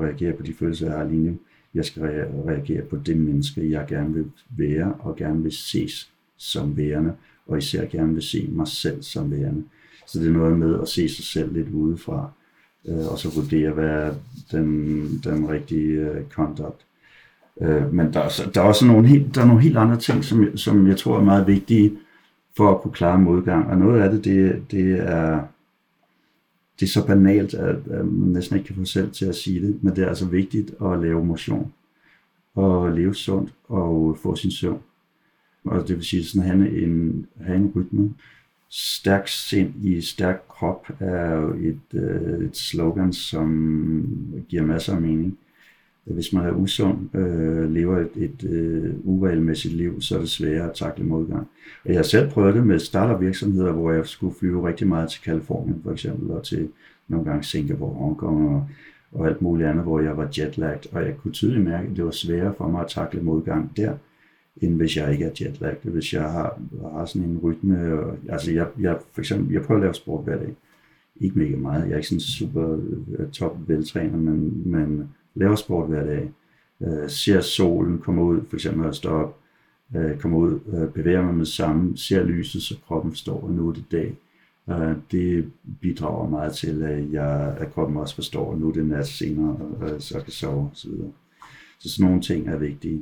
[0.02, 1.38] reagere på de følelser, jeg har lige nu.
[1.74, 2.02] Jeg skal
[2.48, 4.26] reagere på det menneske, jeg gerne vil
[4.58, 6.11] være, og gerne vil ses
[6.42, 7.14] som værende,
[7.48, 9.64] og især gerne vil se mig selv som værende.
[10.08, 12.32] Så det er noget med at se sig selv lidt udefra,
[12.88, 14.14] øh, og så vurdere, hvad er
[14.52, 16.86] den, den rigtige øh, conduct.
[17.62, 20.24] Øh, men der er, der er også nogle helt, der er nogle helt andre ting,
[20.24, 21.98] som, som jeg tror er meget vigtige
[22.58, 23.68] for at kunne klare modgang.
[23.68, 25.42] Og noget af det, det, det er,
[26.80, 29.62] det er så banalt, at, at man næsten ikke kan få selv til at sige
[29.62, 31.74] det, men det er altså vigtigt at lave motion
[32.56, 34.82] og leve sundt og få sin søvn.
[35.66, 38.14] Og det vil sige sådan have en, have en rytme.
[38.70, 45.02] Stærk sind i stærk krop er jo et, øh, et slogan, som giver masser af
[45.02, 45.38] mening.
[46.04, 50.70] Hvis man er usund, øh, lever et, et øh, uregelmæssigt liv, så er det sværere
[50.70, 51.48] at takle modgang.
[51.86, 55.22] Og jeg har selv prøvet det med startup-virksomheder, hvor jeg skulle flyve rigtig meget til
[55.22, 56.70] Kalifornien for eksempel, og til
[57.08, 58.68] nogle gange Singapore, Hongkong og,
[59.12, 62.06] og alt muligt andet, hvor jeg var jetlagt, og jeg kunne tydeligt mærke, at det
[62.06, 63.94] var sværere for mig at takle modgang der,
[64.58, 65.84] end hvis jeg ikke er jetlagt.
[65.84, 66.60] Hvis jeg har,
[66.94, 70.24] har sådan en rytme, og, altså jeg, jeg, for eksempel, jeg prøver at lave sport
[70.24, 70.56] hver dag.
[71.22, 72.78] Ikke mega meget, jeg er ikke sådan super
[73.18, 76.32] øh, top veltræner, men, men laver sport hver dag.
[76.82, 79.40] Øh, ser solen komme ud, for eksempel når jeg står op,
[79.96, 83.70] øh, kommer ud, øh, bevæger mig med samme, ser lyset, så kroppen står, og nu
[83.70, 84.18] er det dag.
[84.70, 88.86] Øh, det bidrager meget til, at, jeg, at kroppen også forstår, at nu er det
[88.86, 90.92] nat senere, og så kan sove osv.
[91.80, 93.02] Så sådan nogle ting er vigtige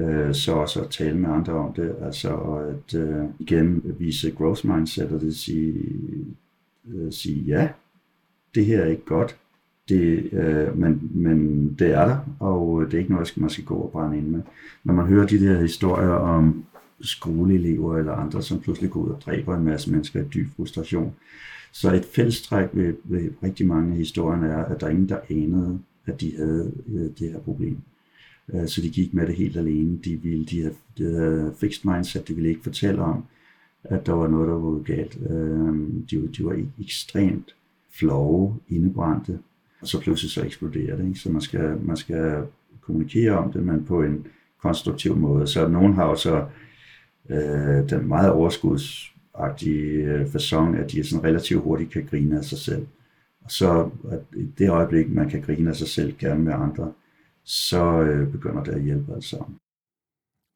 [0.00, 4.66] øh, så også at tale med andre om det, altså at øh, igen vise growth
[4.66, 5.74] mindset, og det sige,
[6.94, 7.68] øh, sige ja,
[8.54, 9.36] det her er ikke godt,
[9.88, 13.74] det, øh, men, men det er der, og det er ikke noget, man skal gå
[13.74, 14.42] og brænde ind med.
[14.84, 16.64] Når man hører de der historier om
[17.00, 21.14] skoleelever eller andre, som pludselig går ud og dræber en masse mennesker i dyb frustration,
[21.72, 25.18] så et fællestræk ved, ved rigtig mange af historierne er, at der er ingen, der
[25.30, 27.76] anede, at de havde øh, det her problem.
[28.54, 29.98] Øh, så de gik med det helt alene.
[30.04, 33.24] De ville, de havde, de havde fixed mindset, de ville ikke fortælle om,
[33.84, 35.18] at der var noget, der var galt.
[35.30, 35.74] Øh,
[36.10, 37.54] de, de var ekstremt
[37.98, 39.38] flove, indebrændte,
[39.80, 41.06] og så pludselig så eksploderer det.
[41.06, 41.18] Ikke?
[41.18, 42.42] Så man skal, man skal
[42.80, 44.26] kommunikere om det, men på en
[44.62, 45.46] konstruktiv måde.
[45.46, 46.46] Så nogen har jo så
[47.30, 52.44] øh, den meget overskudsagtige øh, façon, fasong, at de sådan relativt hurtigt kan grine af
[52.44, 52.86] sig selv.
[53.44, 56.92] Og så at i det øjeblik, man kan grine af sig selv, gerne med andre,
[57.44, 59.58] så øh, begynder det at hjælpe alt sammen.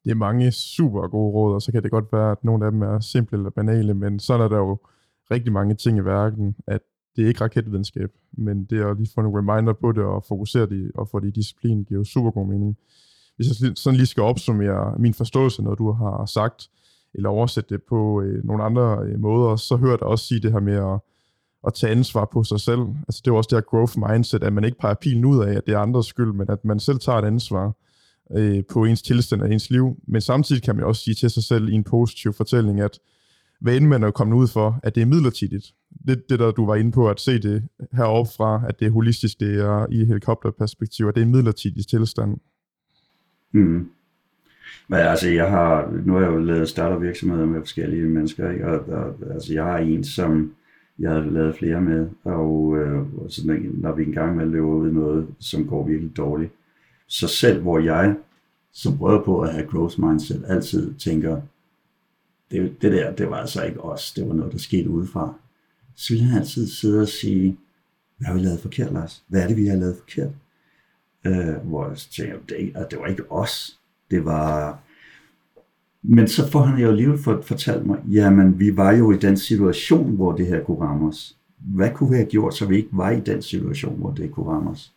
[0.04, 2.72] Det er mange super gode råd, og så kan det godt være, at nogle af
[2.72, 4.78] dem er simple eller banale, men så er der jo
[5.30, 6.80] rigtig mange ting i verden, at
[7.16, 10.24] det er ikke raketvidenskab, men det er at lige få nogle reminder på det og
[10.28, 12.76] fokusere det og få det i disciplin, giver jo super god mening.
[13.36, 16.68] Hvis jeg sådan lige skal opsummere min forståelse, når du har sagt,
[17.14, 20.40] eller oversætte det på øh, nogle andre øh, måder, så hører jeg dig også sige
[20.40, 21.00] det her med at
[21.66, 22.80] at tage ansvar på sig selv.
[22.80, 25.52] Altså det er også det her growth mindset, at man ikke peger pilen ud af,
[25.54, 27.72] at det er andres skyld, men at man selv tager et ansvar
[28.36, 29.96] øh, på ens tilstand og ens liv.
[30.06, 32.98] Men samtidig kan man også sige til sig selv i en positiv fortælling, at
[33.60, 35.74] hvad end man er kommet ud for, at det er midlertidigt.
[36.06, 38.90] Det, det der du var inde på, at se det heroppe fra, at det er
[38.90, 42.36] holistisk, det er i helikopterperspektiv, at det er en midlertidig tilstand.
[43.52, 43.90] Mm.
[44.88, 48.66] Men altså, jeg har, nu har jeg jo lavet startup-virksomheder med forskellige mennesker, ikke?
[48.66, 50.52] Og, og, altså, jeg har en, som,
[50.98, 53.42] jeg har lavet flere med, og, øh, så
[53.74, 56.52] når vi engang med løber ud i noget, som går virkelig dårligt,
[57.06, 58.16] så selv hvor jeg,
[58.72, 61.40] som prøver på at have growth mindset, altid tænker,
[62.50, 65.34] det, det der, det var altså ikke os, det var noget, der skete udefra,
[65.94, 67.58] så vil han altid sidde og sige,
[68.16, 69.24] hvad har vi lavet forkert, Lars?
[69.28, 70.30] Hvad er det, vi har lavet forkert?
[71.24, 73.78] Øh, hvor jeg tænker, det, det var ikke os,
[74.10, 74.78] det var
[76.06, 80.16] men så får han jo alligevel fortalt mig, jamen vi var jo i den situation,
[80.16, 81.36] hvor det her kunne ramme os.
[81.58, 84.46] Hvad kunne vi have gjort, så vi ikke var i den situation, hvor det kunne
[84.46, 84.92] ramme os?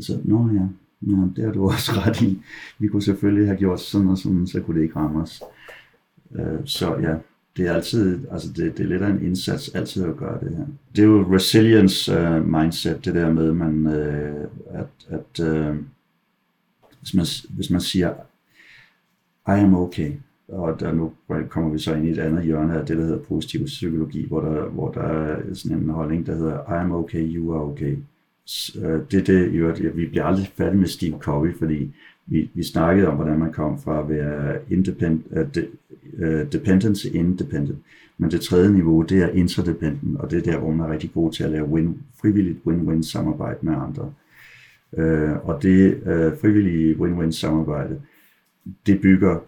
[0.00, 0.66] Så nå ja,
[1.12, 2.42] ja det har du også ret i.
[2.78, 5.42] Vi kunne selvfølgelig have gjort sådan og sådan, så kunne det ikke ramme os.
[6.34, 7.14] Øh, så ja,
[7.56, 10.56] det er altid, altså det, det er lidt af en indsats altid at gøre det
[10.56, 10.66] her.
[10.96, 15.76] Det er jo resilience uh, mindset, det der med, man, uh, at, at uh,
[17.00, 18.14] hvis, man, hvis man siger,
[19.48, 20.12] i am okay.
[20.48, 21.12] Og der nu
[21.48, 24.40] kommer vi så ind i et andet hjørne af det, der hedder positiv psykologi, hvor
[24.40, 27.96] der, hvor der er sådan en holdning, der hedder I am okay, you are okay.
[28.44, 31.94] Så øh, det er det, jo, vi bliver aldrig færdige med Steve Covey, fordi
[32.26, 35.66] vi, vi snakkede om, hvordan man kom fra at være independent, uh, øh, de,
[36.18, 37.78] uh, dependent til independent.
[38.18, 41.12] Men det tredje niveau, det er interdependent, og det er der, hvor man er rigtig
[41.14, 44.12] god til at lave win, frivilligt win-win samarbejde med andre.
[44.92, 48.00] Uh, og det uh, frivillige win-win samarbejde,
[48.86, 49.38] det bygger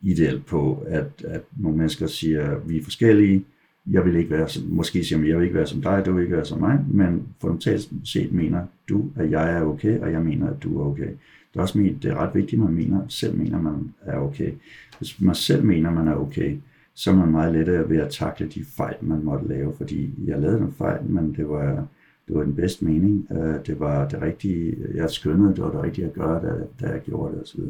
[0.00, 3.44] ideelt på, at, at nogle mennesker siger, at vi er forskellige,
[3.90, 6.12] jeg vil ikke være som, måske siger man, jeg vil ikke være som dig, du
[6.12, 10.12] vil ikke være som mig, men fundamentalt set mener du, at jeg er okay, og
[10.12, 11.08] jeg mener, at du er okay.
[11.52, 14.18] Det er også det er ret vigtigt, at man mener, selv mener, at man er
[14.18, 14.52] okay.
[14.98, 16.56] Hvis man selv mener, at man er okay,
[16.94, 20.40] så er man meget lettere ved at takle de fejl, man måtte lave, fordi jeg
[20.40, 21.86] lavede en fejl, men det var,
[22.28, 23.28] det var den bedste mening.
[23.30, 26.92] Øh, det var det rigtige, jeg skønnede, det var det rigtige at gøre, da, da
[26.92, 27.60] jeg gjorde det osv.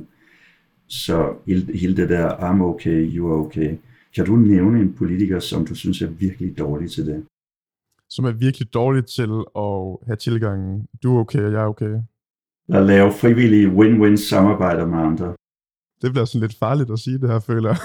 [0.89, 1.35] Så
[1.75, 3.77] hele det der, I'm okay, you are okay.
[4.15, 7.25] Kan du nævne en politiker, som du synes er virkelig dårlig til det?
[8.11, 11.95] som er virkelig dårlig til at have tilgangen, du er okay, og jeg er okay.
[12.69, 15.35] At lave frivillige win-win samarbejder med andre.
[16.03, 17.79] Det bliver sådan lidt farligt at sige det her, føler jeg.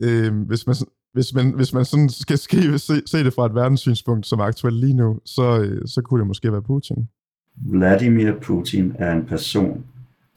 [0.00, 0.76] Øh, hvis, man,
[1.12, 4.44] hvis, man, hvis man sådan skal skrive, se, se det fra et verdenssynspunkt, som er
[4.44, 7.08] aktuelt lige nu, så, øh, så kunne det måske være Putin.
[7.56, 9.84] Vladimir Putin er en person,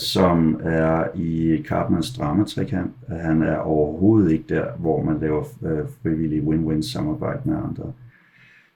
[0.01, 2.91] som er i Cartmans dramatrikant.
[3.07, 7.91] Han er overhovedet ikke der, hvor man laver øh, frivillige win-win samarbejde med andre.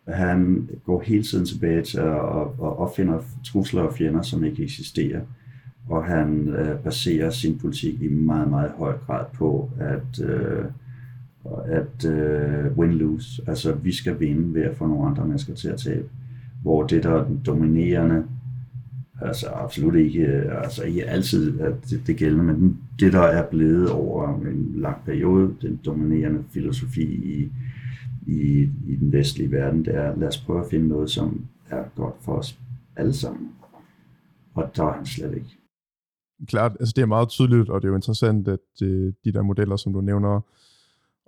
[0.08, 5.22] Han går hele tiden tilbage til at, opfinde trusler og fjender, som ikke eksisterer.
[5.90, 10.66] Og han øh, baserer sin politik i meget, meget høj grad på at, øh,
[11.66, 13.44] at øh, win-lose.
[13.48, 16.10] Altså, vi skal vinde ved at få nogle andre mennesker til at tabe.
[16.62, 18.24] Hvor det, der er den dominerende
[19.22, 23.50] Altså absolut ikke, øh, altså ikke altid at det, det gældende, men det der er
[23.50, 27.52] blevet over en lang periode, den dominerende filosofi i,
[28.28, 31.84] i, i den vestlige verden, det er, lad os prøve at finde noget, som er
[31.96, 32.60] godt for os
[32.96, 33.52] alle sammen.
[34.54, 35.58] Og der er han slet ikke.
[36.48, 39.42] Klart, altså det er meget tydeligt, og det er jo interessant, at øh, de der
[39.42, 40.42] modeller, som du nævner,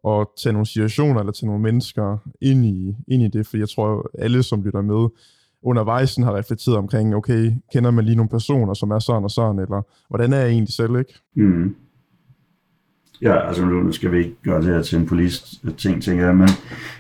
[0.08, 3.70] at tage nogle situationer eller tage nogle mennesker ind i, ind i det, for jeg
[3.70, 5.10] tror, alle, som lytter med,
[5.64, 9.60] undervejs har reflekteret omkring, okay, kender man lige nogle personer, som er sådan og sådan,
[9.60, 11.14] eller hvordan er jeg egentlig selv, ikke?
[11.36, 11.76] Mm.
[13.22, 15.44] Ja, altså nu skal vi ikke gøre det her til en politisk
[15.78, 16.50] ting, tænker jeg, men,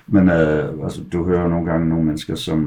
[0.08, 2.60] men øh, altså, du hører nogle gange nogle mennesker, som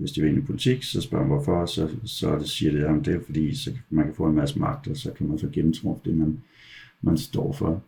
[0.00, 2.84] hvis de vil ind i politik, så spørger man hvorfor, så, så det siger det,
[2.84, 5.38] at det er fordi, så man kan få en masse magt, og så kan man
[5.38, 6.38] så gennemtrumfe det, man,
[7.02, 7.82] man står for.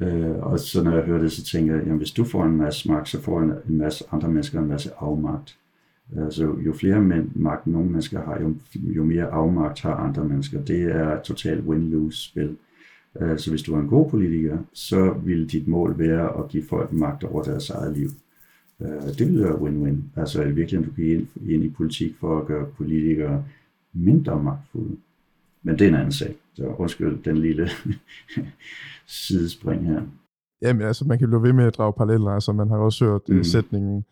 [0.00, 2.56] Øh, og så når jeg hører det, så tænker jeg, jamen hvis du får en
[2.56, 5.56] masse magt, så får en, en masse andre mennesker en masse afmagt.
[6.16, 10.64] Altså, jo flere mænd, magt nogle mennesker har, jo, jo mere afmagt har andre mennesker.
[10.64, 12.56] Det er totalt win-lose-spil.
[13.20, 16.62] Øh, så hvis du er en god politiker, så vil dit mål være at give
[16.68, 18.08] folk magt over deres eget liv.
[18.80, 20.20] Øh, det vil være win-win.
[20.20, 23.44] Altså i virkeligheden, du kan ind, ind i politik for at gøre politikere
[23.92, 24.96] mindre magtfulde.
[25.62, 26.36] Men det er en anden sag.
[26.54, 27.68] Så undskyld den lille
[29.26, 30.02] sidespring her.
[30.62, 32.30] Jamen altså, man kan blive ved med at drage paralleller.
[32.30, 33.44] Altså, man har også hørt mm.
[33.44, 34.04] sætningen,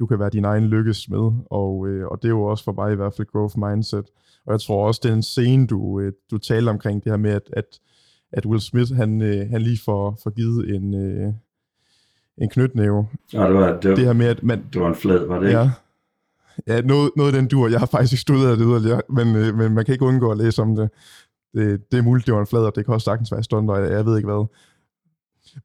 [0.00, 2.72] du kan være din egen lykkes med, og, øh, og det er jo også for
[2.72, 4.04] mig i hvert fald growth mindset.
[4.46, 7.16] Og jeg tror også, det er en scene, du, øh, du taler omkring det her
[7.16, 7.80] med, at, at,
[8.32, 11.32] at Will Smith, han, øh, han lige får, får givet en, øh,
[12.38, 13.06] en knytnæve.
[13.32, 15.38] Ja, det var, det, var, det her med, at man, det var en flad, var
[15.38, 15.58] det ikke?
[15.58, 15.70] Ja,
[16.66, 17.68] ja noget, noget af den dur.
[17.68, 20.38] Jeg har faktisk ikke studeret det yderligere, men, øh, men man kan ikke undgå at
[20.38, 20.90] læse om det.
[21.54, 23.76] Det, det er muligt, det var en flad, og det kan også sagtens være stunder,
[23.76, 24.46] jeg, jeg ved ikke hvad.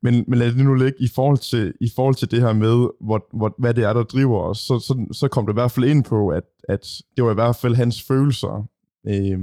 [0.01, 2.89] Men, men lad det nu ligge i forhold til, i forhold til det her med,
[3.01, 5.71] hvor, hvor, hvad det er, der driver os, så, så, så kom det i hvert
[5.71, 8.67] fald ind på, at, at det var i hvert fald hans følelser,
[9.07, 9.39] øh,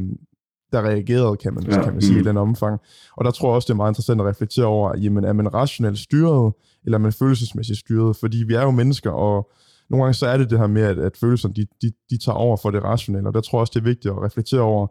[0.73, 1.83] der reagerede, kan man, ja.
[1.83, 2.21] kan man sige, mm.
[2.21, 2.81] i den omfang.
[3.17, 5.55] Og der tror jeg også, det er meget interessant at reflektere over, jamen, er man
[5.55, 6.53] rationelt styret,
[6.85, 8.17] eller er man følelsesmæssigt styret?
[8.17, 9.51] Fordi vi er jo mennesker, og
[9.91, 12.37] nogle gange så er det det her med, at, at følelserne, de, de, de tager
[12.37, 14.87] over for det rationelle, og der tror jeg også, det er vigtigt at reflektere over,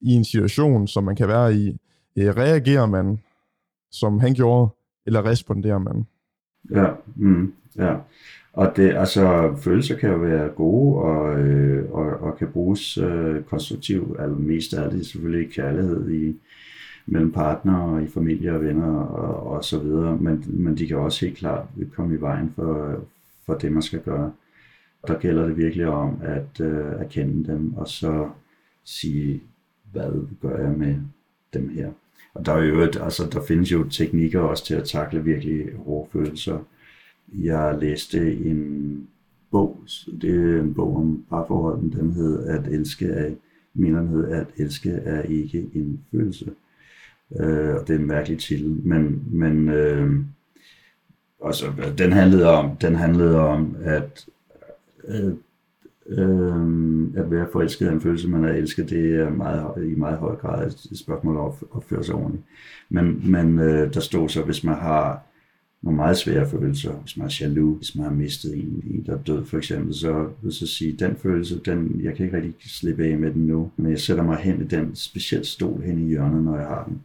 [0.00, 1.68] i en situation, som man kan være i,
[2.16, 3.18] øh, reagerer man,
[3.90, 4.70] som han gjorde,
[5.08, 6.06] eller responderer man?
[6.70, 6.86] Ja,
[7.16, 7.96] mm, ja.
[8.52, 13.42] Og det, altså, følelser kan jo være gode og, øh, og, og kan bruges øh,
[13.42, 14.20] konstruktivt.
[14.20, 16.36] Altså, mest af det selvfølgelig kærlighed i,
[17.06, 20.16] mellem partnere og i familie og venner og, og så videre.
[20.16, 23.00] Men, men de kan også helt klart komme i vejen for,
[23.46, 24.32] for det, man skal gøre.
[25.08, 28.28] Der gælder det virkelig om at øh, erkende dem og så
[28.84, 29.42] sige,
[29.92, 30.96] hvad gør jeg med
[31.54, 31.90] dem her.
[32.38, 36.10] Og der, er jo, altså, der findes jo teknikker også til at takle virkelig hårde
[36.12, 36.58] følelser.
[37.34, 39.08] Jeg læste en
[39.50, 39.80] bog,
[40.20, 43.30] det er en bog om parforholden, den hed At elske er,
[43.74, 46.50] mener den hed, At elske er ikke en følelse.
[47.40, 50.12] Øh, og det er en mærkelig titel, men, men øh,
[51.44, 51.66] altså,
[51.98, 54.26] den handlede om, den handlede om, at
[55.08, 55.32] øh,
[56.08, 60.18] Øhm, at være forelsket er en følelse, man er elsket, det er meget, i meget
[60.18, 62.44] høj grad et spørgsmål om at opføre sig ordentligt.
[62.88, 65.22] Men, men øh, der står så, hvis man har
[65.82, 69.12] nogle meget svære følelser, hvis man er jaloux, hvis man har mistet en, en der
[69.12, 72.70] er død for eksempel, så vil så sige, den følelse, den, jeg kan ikke rigtig
[72.70, 75.98] slippe af med den nu, men jeg sætter mig hen i den specielt stol hen
[75.98, 77.00] i hjørnet, når jeg har den.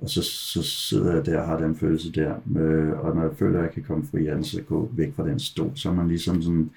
[0.00, 3.36] Og så, så sidder jeg der og har den følelse der, øh, og når jeg
[3.36, 5.88] føler, at jeg kan komme fri af den, så gå væk fra den stol, så
[5.88, 6.70] er man ligesom sådan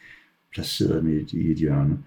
[0.53, 1.97] placeret den i et, i et hjørne.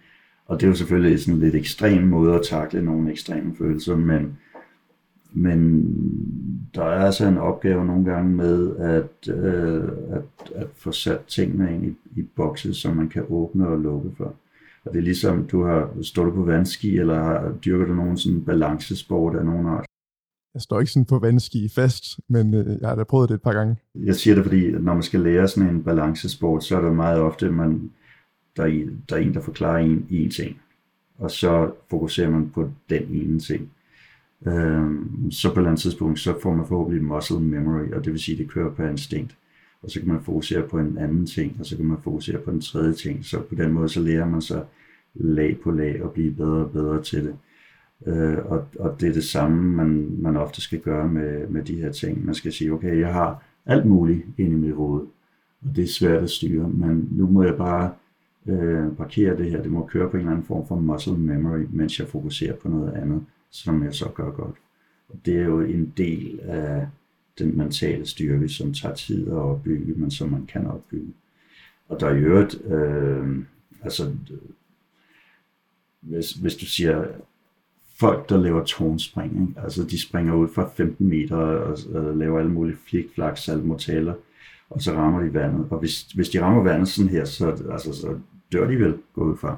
[0.47, 3.97] Og det er jo selvfølgelig sådan en lidt ekstrem måde at takle nogle ekstreme følelser,
[3.97, 4.38] men,
[5.32, 5.84] men
[6.74, 11.74] der er altså en opgave nogle gange med at, øh, at, at få sat tingene
[11.74, 14.34] ind i, i bokse, som man kan åbne og lukke for.
[14.84, 18.45] Og det er ligesom, du har stået på vandski, eller har, dyrker du nogen sådan
[18.45, 19.84] balancesport af nogen art?
[20.55, 23.43] Jeg står ikke sådan på vandski fast, men øh, jeg har da prøvet det et
[23.43, 23.76] par gange.
[23.95, 27.20] Jeg siger det, fordi når man skal lære sådan en balancesport, så er det meget
[27.20, 27.91] ofte, man,
[28.61, 30.61] der, er, der er en, der forklarer en, en ting,
[31.18, 33.70] og så fokuserer man på den ene ting.
[34.46, 38.12] Øhm, så på et eller andet tidspunkt, så får man forhåbentlig muscle memory, og det
[38.12, 39.36] vil sige, at det kører på instinkt.
[39.82, 42.50] Og så kan man fokusere på en anden ting, og så kan man fokusere på
[42.50, 43.24] en tredje ting.
[43.24, 44.64] Så på den måde, så lærer man sig
[45.14, 47.36] lag på lag og blive bedre og bedre til det.
[48.06, 51.74] Øh, og, og det er det samme, man, man ofte skal gøre med, med de
[51.74, 52.26] her ting.
[52.26, 55.06] Man skal sige, okay, jeg har alt muligt inde i mit hoved,
[55.62, 57.90] og det er svært at styre, men nu må jeg bare
[58.47, 59.62] øh, parkere det her.
[59.62, 62.68] Det må køre på en eller anden form for muscle memory, mens jeg fokuserer på
[62.68, 64.57] noget andet, som jeg så gør godt.
[65.09, 66.86] Og det er jo en del af
[67.38, 71.12] den mentale styrke, som tager tid at opbygge, men som man kan opbygge.
[71.88, 73.38] Og der er i øvrigt, øh,
[73.82, 74.12] altså,
[76.01, 77.05] hvis, hvis du siger,
[78.01, 79.61] folk, der laver tårnspring, ikke?
[79.61, 84.14] altså de springer ud fra 15 meter og, og laver alle mulige flikflak, salmotaler,
[84.71, 85.66] og så rammer de vandet.
[85.71, 88.18] Og hvis, hvis de rammer vandet sådan her, så, altså, så
[88.53, 89.57] dør de vel, gå ud fra.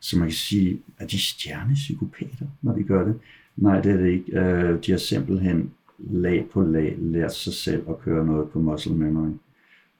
[0.00, 3.18] Så man kan sige, at de stjernepsykopater, når de gør det?
[3.56, 4.40] Nej, det er det ikke.
[4.40, 8.94] Øh, de har simpelthen lag på lag lært sig selv at køre noget på muscle
[8.94, 9.30] memory.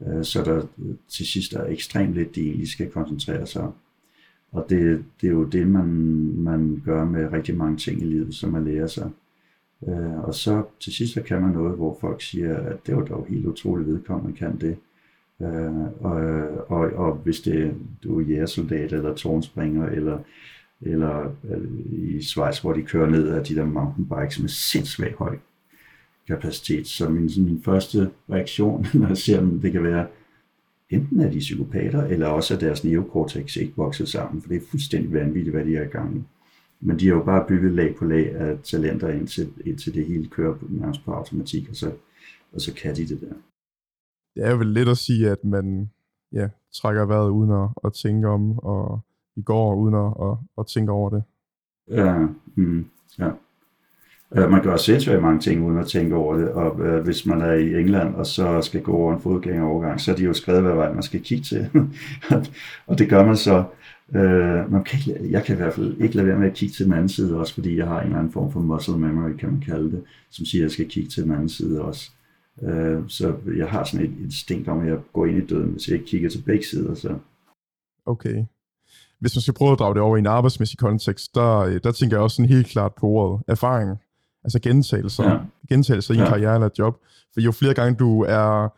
[0.07, 0.67] Øh, så der
[1.09, 3.73] til sidst er ekstremt lidt, de egentlig skal koncentrere sig om.
[4.53, 5.87] Og det, det er jo det, man,
[6.37, 9.11] man gør med rigtig mange ting i livet, som man lærer sig.
[9.89, 13.05] Øh, og så til sidst så kan man noget, hvor folk siger, at det var
[13.05, 14.77] dog helt utroligt vedkommende kan det.
[15.43, 16.21] Øh, og,
[16.69, 17.75] og, og hvis det,
[18.05, 20.19] du er jægersoldat eller tårnspringer eller
[20.81, 25.39] eller øh, i Schweiz, hvor de kører ned af de der mountainbikes med sindssygt høj
[26.29, 26.87] kapacitet.
[26.87, 30.07] Så min, sådan min første reaktion, når jeg ser dem, det kan være,
[30.91, 34.67] enten er de psykopater, eller også er deres neokortex ikke vokset sammen, for det er
[34.71, 36.23] fuldstændig vanvittigt, hvad de er i gang med.
[36.81, 40.29] Men de har jo bare bygget lag på lag af talenter, indtil, indtil det hele
[40.29, 41.93] kører på, nærmest på automatik, og så,
[42.53, 43.35] og så kan de det der.
[44.35, 45.91] Det er jo vel lidt at sige, at man
[46.33, 49.01] ja, trækker vejret uden at, at tænke om, og
[49.37, 51.23] i går uden at, at, at tænke over det.
[51.91, 52.87] Ja, mm,
[53.19, 53.31] ja.
[54.37, 57.41] Øh, man gør sindssygt mange ting uden at tænke over det, og øh, hvis man
[57.41, 60.63] er i England og så skal gå over en fodgængerovergang, så er de jo skrevet,
[60.63, 61.71] hvad vej man skal kigge til.
[62.87, 63.65] og det gør man så.
[64.15, 66.75] Øh, man kan ikke, jeg kan i hvert fald ikke lade være med at kigge
[66.75, 69.37] til den anden side også, fordi jeg har en eller anden form for muscle memory,
[69.37, 72.11] kan man kalde det, som siger, at jeg skal kigge til den anden side også.
[72.63, 75.89] Øh, så jeg har sådan et instinkt om, at jeg går ind i døden, hvis
[75.89, 76.95] jeg ikke kigger til begge sider.
[76.95, 77.19] Så.
[78.07, 78.45] Okay.
[79.19, 82.17] Hvis man skal prøve at drage det over i en arbejdsmæssig kontekst, der, der tænker
[82.17, 83.99] jeg også sådan helt klart på ordet erfaring
[84.45, 85.39] altså gentagelser, ja.
[85.69, 86.29] gentagelser i en ja.
[86.29, 87.01] karriere eller et job.
[87.35, 88.69] For jo flere gange du er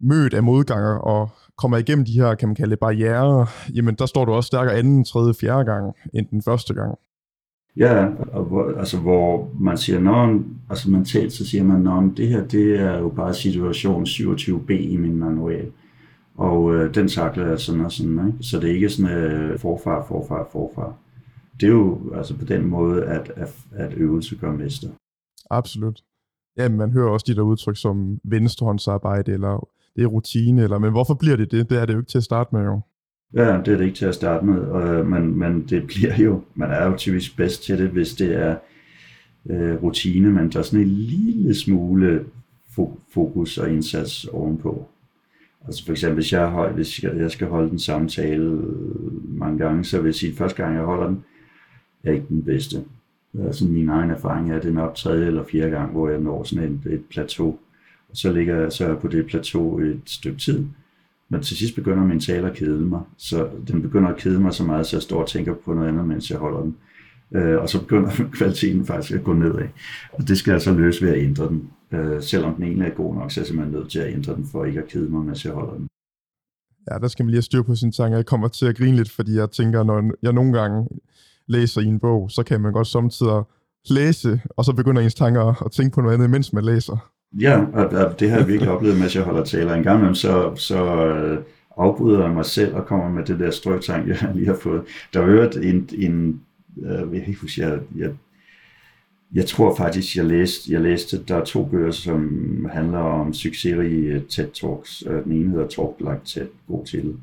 [0.00, 4.06] mødt af modganger og kommer igennem de her, kan man kalde det, barriere, jamen der
[4.06, 6.98] står du også stærkere anden, tredje, fjerde gang end den første gang.
[7.76, 10.40] Ja, og hvor, altså hvor man siger, når,
[10.70, 14.96] altså mentalt så siger man, at det her det er jo bare situation 27b i
[14.96, 15.72] min manual.
[16.36, 18.38] Og øh, den takler jeg sådan og sådan, ikke?
[18.40, 20.96] så det er ikke sådan øh, forfar, forfar, forfar
[21.60, 24.88] det er jo altså på den måde, at, at, at øvelse gør mester.
[25.50, 26.02] Absolut.
[26.56, 29.68] Ja, man hører også de der udtryk som venstrehåndsarbejde, eller
[29.98, 31.70] det er rutine, eller, men hvorfor bliver det det?
[31.70, 32.80] Det er det jo ikke til at starte med, jo.
[33.34, 36.16] Ja, det er det ikke til at starte med, og, øh, men, men det bliver
[36.16, 38.56] jo, man er jo typisk bedst til det, hvis det er
[39.50, 42.24] øh, rutine, men der er sådan en lille smule
[43.14, 44.88] fokus og indsats ovenpå.
[45.66, 48.64] Altså for eksempel, hvis jeg, hvis jeg skal holde den samtale
[49.28, 51.24] mange gange, så vil jeg sige, at første gang jeg holder den,
[52.04, 52.84] er ikke den bedste.
[53.44, 56.20] Altså min egen erfaring er, at det er nok tredje eller fjerde gang, hvor jeg
[56.20, 57.58] når sådan et, et plateau.
[58.14, 60.64] Så ligger jeg så på det plateau et stykke tid.
[61.28, 63.00] Men til sidst begynder min tale at kede mig.
[63.16, 65.88] Så den begynder at kede mig så meget, så jeg står og tænker på noget
[65.88, 66.76] andet, mens jeg holder den.
[67.32, 69.68] Øh, og så begynder kvaliteten faktisk at gå nedad.
[70.12, 71.70] Og det skal jeg så løse ved at ændre den.
[71.92, 74.34] Øh, selvom den egentlig er god nok, så er jeg simpelthen nødt til at ændre
[74.34, 75.88] den, for ikke at kede mig, mens jeg holder den.
[76.90, 78.18] Ja, der skal man lige have styr på sine tanker.
[78.18, 80.88] Jeg kommer til at grine lidt, fordi jeg tænker, når jeg nogle gange
[81.46, 83.42] læser i en bog, så kan man godt samtidig
[83.90, 87.10] læse, og så begynder ens tanker at tænke på noget andet, mens man læser.
[87.32, 89.74] Ja, og, det har jeg virkelig oplevet, mens jeg holder taler.
[89.74, 91.44] En gang så, så øh,
[91.76, 94.82] afbryder jeg mig selv og kommer med det der strøgtang, jeg lige har fået.
[95.12, 96.40] Der var øvrigt en, en
[96.82, 98.10] øh, jeg, huske, jeg, jeg,
[99.34, 102.30] jeg tror faktisk, jeg læste, jeg læste, der er to bøger, som
[102.72, 105.04] handler om succesrige øh, TED Talks.
[105.06, 107.16] Øh, den ene hedder Talk Like TED, god til.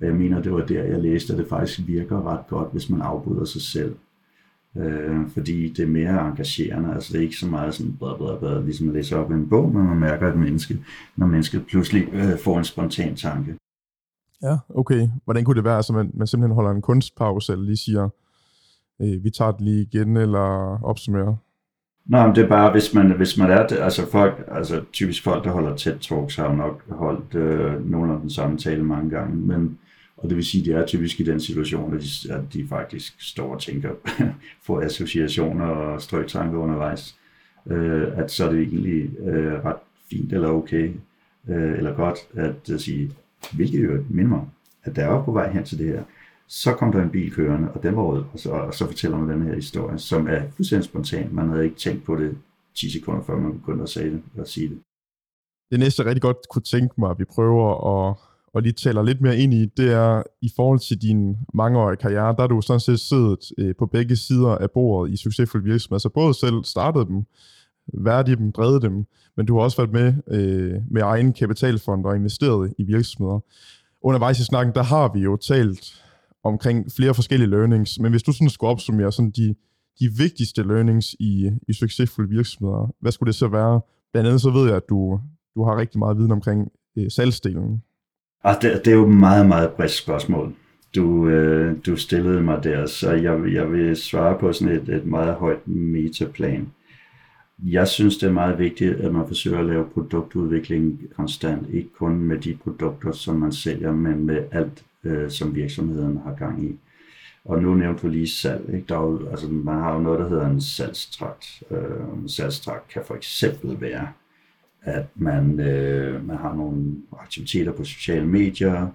[0.00, 2.90] Og jeg mener, det var der, jeg læste, at det faktisk virker ret godt, hvis
[2.90, 3.94] man afbryder sig selv.
[4.78, 8.38] Øh, fordi det er mere engagerende, altså det er ikke så meget sådan, bla, bla,
[8.38, 10.78] bla, ligesom at læse op en bog, men man mærker et menneske,
[11.16, 13.56] når mennesket pludselig øh, får en spontan tanke.
[14.42, 15.08] Ja, okay.
[15.24, 18.08] Hvordan kunne det være, at altså man, man simpelthen holder en kunstpause, eller lige siger,
[19.02, 21.36] øh, vi tager det lige igen, eller opsummerer?
[22.06, 25.24] Nå, men det er bare, hvis man, hvis man er det, altså folk, altså typisk
[25.24, 28.84] folk, der holder tæt talks, har jo nok holdt øh, nogle af den samme tale
[28.84, 29.78] mange gange, men,
[30.16, 32.68] og det vil sige, at de er typisk i den situation, at de, at de
[32.68, 33.90] faktisk står og tænker,
[34.66, 37.16] på associationer og strøgtanker undervejs,
[37.66, 39.76] øh, at så er det egentlig øh, ret
[40.10, 40.92] fint eller okay,
[41.48, 43.12] øh, eller godt at, at sige,
[43.52, 44.44] hvilket jo minder mig,
[44.82, 46.02] at der er på vej hen til det her,
[46.48, 49.18] så kom der en bil kørende, og den var rød, og så, og så fortæller
[49.18, 51.28] man den her historie, som er fuldstændig spontan.
[51.32, 52.38] Man havde ikke tænkt på det
[52.74, 54.22] 10 sekunder før man begyndte at sige det.
[54.38, 54.78] At sige det.
[55.70, 58.16] Det næste, jeg rigtig godt kunne tænke mig, at vi prøver at,
[58.56, 62.34] og lige taler lidt mere ind i, det er i forhold til din mangeårige karriere,
[62.36, 65.98] der er du sådan set siddet øh, på begge sider af bordet i succesfulde virksomheder.
[65.98, 67.24] Så altså, både selv startede dem,
[67.94, 69.04] været i dem, drevet dem,
[69.36, 73.40] men du har også været med øh, med egen kapitalfond og investeret i virksomheder.
[74.02, 76.02] Undervejs i snakken, der har vi jo talt
[76.44, 79.54] omkring flere forskellige learnings, men hvis du sådan skulle opsummere sådan de,
[80.00, 83.80] de vigtigste learnings i, i succesfulde virksomheder, hvad skulle det så være?
[84.12, 85.20] Blandt andet så ved jeg, at du,
[85.54, 87.82] du har rigtig meget viden omkring øh, salgsdelen.
[88.46, 90.52] Og det, det er jo et meget, meget bredt spørgsmål,
[90.94, 95.06] du, øh, du stillede mig der, så jeg, jeg vil svare på sådan et, et
[95.06, 96.68] meget højt metaplan.
[97.58, 102.14] Jeg synes, det er meget vigtigt, at man forsøger at lave produktudvikling konstant, ikke kun
[102.14, 106.78] med de produkter, som man sælger, men med alt øh, som virksomheden har gang i.
[107.44, 108.74] Og nu nævnte du lige salg.
[108.74, 108.84] Ikke?
[108.88, 111.62] Der er jo, altså, man har jo noget, der hedder en salgstrakt.
[111.70, 114.08] Øh, en salgstrakt kan for eksempel være,
[114.86, 118.88] at man, øh, man har nogle aktiviteter på sociale medier.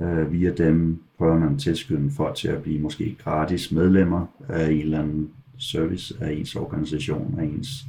[0.00, 4.70] Øh, via dem prøver man at tilskynde folk til at blive måske gratis medlemmer af
[4.70, 7.86] en eller anden service af ens organisation, af ens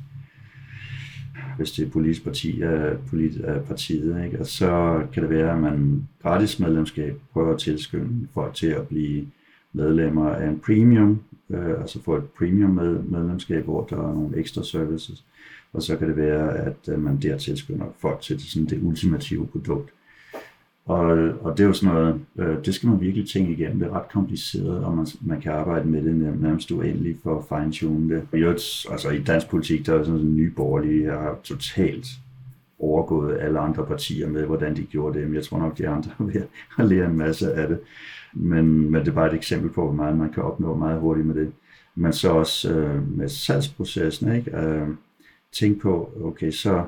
[1.58, 4.40] hvis det er politisk parti af, polit, af partiet, ikke?
[4.40, 8.88] Og så kan det være, at man gratis medlemskab prøver at tilskynde folk til at
[8.88, 9.28] blive
[9.74, 14.38] medlemmer af en premium, øh, altså få et premium med, medlemskab, hvor der er nogle
[14.38, 15.26] ekstra services.
[15.76, 19.48] Og så kan det være, at øh, man der skynder folk til sådan det ultimative
[19.48, 19.90] produkt.
[20.86, 21.06] Og,
[21.42, 23.80] og det er jo sådan noget, øh, det skal man virkelig tænke igennem.
[23.80, 27.46] Det er ret kompliceret, og man, man kan arbejde med det nærmest uendeligt for at
[27.50, 28.40] fine-tune det.
[28.40, 28.44] I,
[28.92, 32.08] altså, I dansk politik, der er sådan en ny borgerlige, der har totalt
[32.80, 35.28] overgået alle andre partier med, hvordan de gjorde det.
[35.28, 36.12] Men jeg tror nok, de andre
[36.76, 37.80] har lære en masse af det.
[38.34, 41.28] Men, men det er bare et eksempel på, hvor meget man kan opnå meget hurtigt
[41.28, 41.52] med det.
[41.96, 44.58] Men så også øh, med salgsprocessen, ikke?
[44.58, 44.88] Øh,
[45.60, 46.86] tænk på, okay, så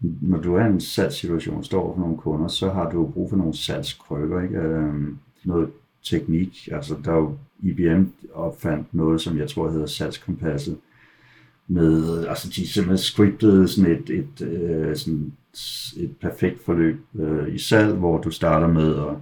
[0.00, 3.36] når du er i en salgssituation, står for nogle kunder, så har du brug for
[3.36, 4.58] nogle salgskrykker, ikke?
[4.58, 4.94] Øh,
[5.44, 5.70] noget
[6.02, 8.04] teknik, altså der er jo IBM
[8.34, 10.78] opfandt noget, som jeg tror hedder salgskompasset,
[11.68, 15.32] med, altså de simpelthen scriptede sådan et, et, øh, sådan
[15.96, 19.16] et perfekt forløb øh, i salg, hvor du starter med at,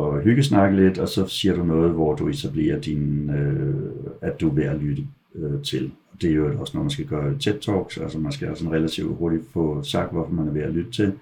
[0.00, 3.90] at hyggesnakke lidt, og så siger du noget, hvor du etablerer din, øh,
[4.20, 7.06] at du er ved at lytte øh, til det er jo også, når man skal
[7.06, 10.74] gøre TED-talks, altså man skal sådan relativt hurtigt få sagt, hvorfor man er ved at
[10.74, 11.12] lytte til.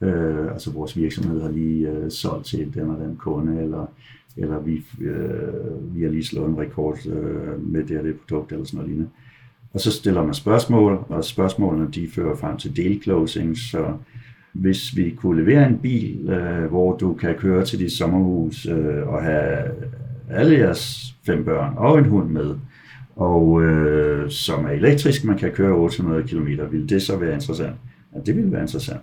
[0.00, 3.86] Øh, altså vores virksomhed har lige øh, solgt til den og den kunde, eller,
[4.36, 8.52] eller vi, øh, vi har lige slået en rekord øh, med det og det produkt,
[8.52, 9.10] eller sådan noget lignende.
[9.72, 13.96] Og så stiller man spørgsmål, og spørgsmålene de fører frem til delclosing, så
[14.52, 19.08] hvis vi kunne levere en bil, øh, hvor du kan køre til dit sommerhus øh,
[19.08, 19.70] og have
[20.30, 22.54] alle jeres fem børn og en hund med,
[23.16, 27.76] og øh, som er elektrisk, man kan køre 800 km, vil det så være interessant?
[28.14, 29.00] Ja, det vil være interessant.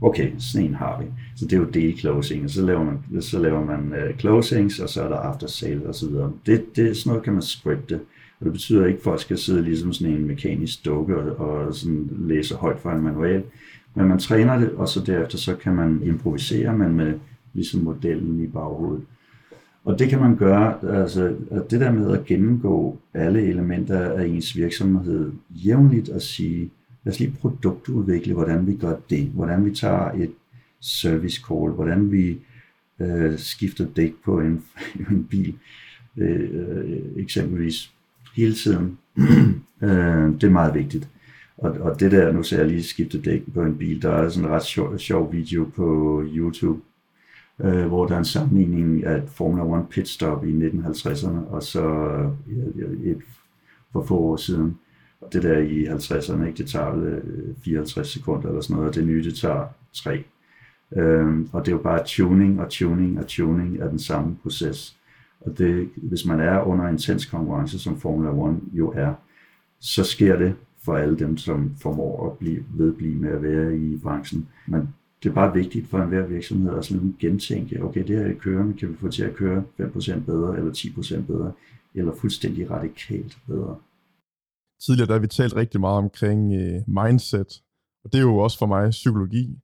[0.00, 1.06] Okay, sådan en har vi.
[1.36, 4.88] Så det er jo delclosing, og så laver man, så laver man uh, closings, og
[4.88, 6.32] så er der after sale og så videre.
[6.46, 8.00] Det, det, sådan noget kan man scripte.
[8.40, 11.74] Og det betyder ikke, at folk skal sidde ligesom sådan en mekanisk dukke og, og
[11.74, 13.42] sådan læse højt fra en manual.
[13.94, 17.14] Men man træner det, og så derefter så kan man improvisere, men med
[17.54, 19.02] ligesom modellen i baghovedet.
[19.86, 24.26] Og det kan man gøre, altså at det der med at gennemgå alle elementer af
[24.26, 26.70] ens virksomhed jævnligt og sige,
[27.04, 30.30] lad os lige produktudvikle, hvordan vi gør det, hvordan vi tager et
[30.80, 32.38] service call, hvordan vi
[33.00, 34.62] øh, skifter dæk på en,
[35.10, 35.54] en bil,
[36.16, 37.92] øh, eksempelvis
[38.36, 38.98] hele tiden.
[39.82, 41.08] øh, det er meget vigtigt.
[41.58, 44.28] Og, og det der, nu ser jeg lige skifte dæk på en bil, der er
[44.28, 46.80] sådan en ret sjov, sjov video på YouTube,
[47.60, 51.84] øh, hvor der er en sammenligning af Formula 1 pitstop i 1950'erne, og så
[52.76, 53.22] øh, et,
[53.92, 54.78] for få år siden.
[55.20, 57.20] Og det der i 50'erne, ikke, det tager øh,
[57.64, 60.24] 54 sekunder eller sådan noget, og det nye, det tager 3.
[60.96, 64.96] Øh, og det er jo bare tuning og tuning og tuning af den samme proces.
[65.40, 69.14] Og det, hvis man er under intens konkurrence, som Formula 1 jo er,
[69.80, 70.54] så sker det
[70.84, 74.48] for alle dem, som formår at blive, vedblive med at være i branchen.
[74.66, 74.88] Man
[75.22, 78.88] det er bare vigtigt for enhver virksomhed at sådan gentænke, okay, det her kører, kan
[78.88, 81.52] vi få til at køre 5% bedre, eller 10% bedre,
[81.94, 83.76] eller fuldstændig radikalt bedre.
[84.80, 87.62] Tidligere der har vi talt rigtig meget omkring øh, mindset,
[88.04, 89.58] og det er jo også for mig psykologi.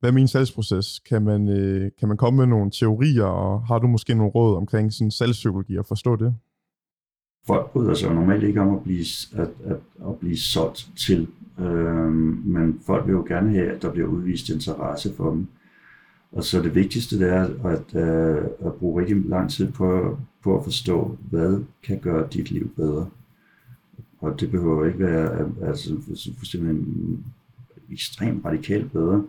[0.00, 0.98] Hvad er min salgsproces?
[0.98, 4.56] Kan man, øh, kan man komme med nogle teorier, og har du måske nogle råd
[4.56, 6.34] omkring sådan salgspsykologi og forstå det?
[7.46, 9.76] Folk bryder sig normalt ikke om at blive, at, at,
[10.08, 11.28] at blive solgt til,
[11.58, 12.12] øh,
[12.46, 15.46] men folk vil jo gerne have, at der bliver udvist interesse for dem.
[16.32, 20.58] Og så det vigtigste det er at, øh, at bruge rigtig lang tid på, på
[20.58, 23.08] at forstå, hvad kan gøre dit liv bedre.
[24.20, 25.96] Og det behøver ikke være altså,
[26.38, 26.86] fuldstændig
[27.92, 29.24] ekstremt radikalt bedre,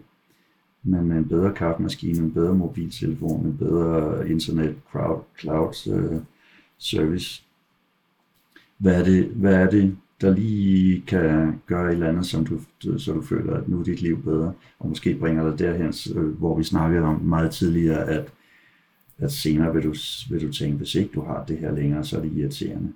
[0.83, 6.21] men en bedre kaffemaskine, en bedre mobiltelefon, en bedre internet cloud, cloud uh, øh,
[6.77, 7.43] service.
[8.77, 12.59] Hvad er, det, hvad er det, der lige kan gøre et eller andet, som du,
[12.97, 16.37] så du føler, at nu er dit liv bedre, og måske bringer dig derhen, øh,
[16.37, 18.33] hvor vi snakkede om meget tidligere, at,
[19.17, 19.93] at senere vil du,
[20.29, 22.91] vil du tænke, hvis ikke du har det her længere, så er det irriterende.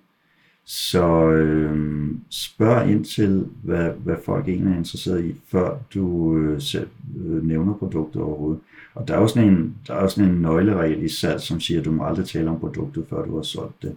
[0.66, 6.62] Så øh, spørg ind til, hvad, hvad folk egentlig er interesseret i, før du øh,
[6.62, 6.88] selv
[7.26, 8.62] øh, nævner produktet overhovedet.
[8.94, 11.60] Og der er også sådan en, der er også sådan en nøgleregel i salg, som
[11.60, 13.96] siger, at du må aldrig tale om produktet, før du har solgt det.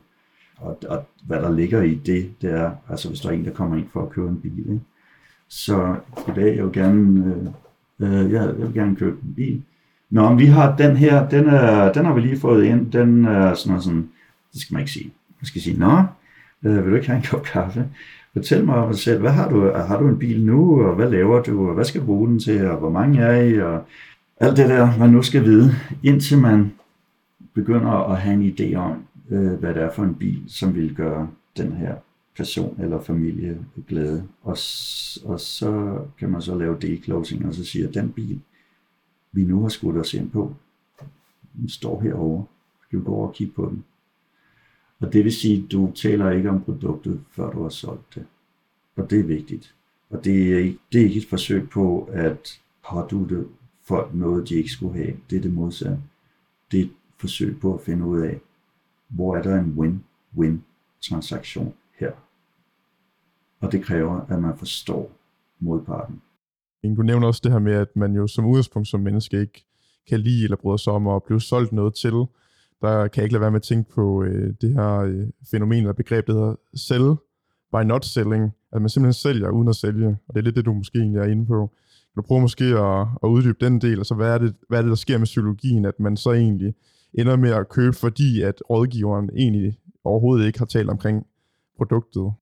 [0.63, 3.51] Og, og hvad der ligger i det, det er, altså hvis der er en, der
[3.51, 4.81] kommer ind for at købe en bil, ikke?
[5.49, 5.97] så
[6.29, 7.35] i dag, jeg vil gerne,
[8.01, 9.63] øh, øh, jeg vil gerne købe en bil.
[10.11, 13.55] Nå, vi har den her, den, er, den har vi lige fået ind, den er
[13.55, 14.09] sådan og sådan,
[14.53, 15.13] det skal man ikke sige.
[15.41, 16.03] Man skal sige, nå,
[16.65, 17.89] øh, vil du ikke have en kop kaffe?
[18.33, 21.11] Fortæl mig om dig selv, hvad har du, har du en bil nu, og hvad
[21.11, 23.85] laver du, og hvad skal du bruge den til, og hvor mange er I, og
[24.41, 26.73] alt det der, man nu skal vide, indtil man
[27.55, 30.95] begynder at have en idé om, øh, hvad det er for en bil, som vil
[30.95, 31.97] gøre den her
[32.37, 34.29] person eller familie glade.
[34.43, 34.57] Og,
[35.25, 38.41] og så kan man så lave declosing, og så siger, at den bil,
[39.33, 40.55] vi nu har skudt os ind på,
[41.57, 42.45] den står herovre.
[42.87, 43.85] Skal vi gå over og kigge på den?
[45.01, 48.27] Og det vil sige, at du taler ikke om produktet, før du har solgt det.
[48.97, 49.75] Og det er vigtigt.
[50.11, 52.61] Og det er ikke, det er ikke et forsøg på at
[52.91, 53.45] pådute
[53.83, 55.16] folk noget, de ikke skulle have.
[55.31, 55.99] Det er det modsatte.
[56.73, 58.41] Det er et forsøg på at finde ud af,
[59.15, 60.59] hvor er der en win-win
[61.01, 62.13] transaktion her.
[63.61, 65.11] Og det kræver, at man forstår
[65.61, 66.23] modparten.
[66.85, 69.65] Du nævner også det her med, at man jo som udgangspunkt som menneske ikke
[70.09, 72.27] kan lide eller bryde sig om at blive solgt noget til
[72.83, 75.79] der kan jeg ikke lade være med at tænke på øh, det her øh, fænomen
[75.79, 77.15] eller begreb, der hedder sell
[77.73, 78.51] by not selling.
[78.73, 80.09] At man simpelthen sælger uden at sælge.
[80.09, 81.71] Og det er lidt det, du måske egentlig er inde på.
[82.15, 84.83] Kan du prøve måske at, at uddybe den del, altså hvad er, det, hvad er
[84.83, 86.75] det, der sker med psykologien, at man så egentlig
[87.15, 91.27] ender med at købe, fordi at rådgiveren egentlig overhovedet ikke har talt omkring
[91.77, 92.33] produktet?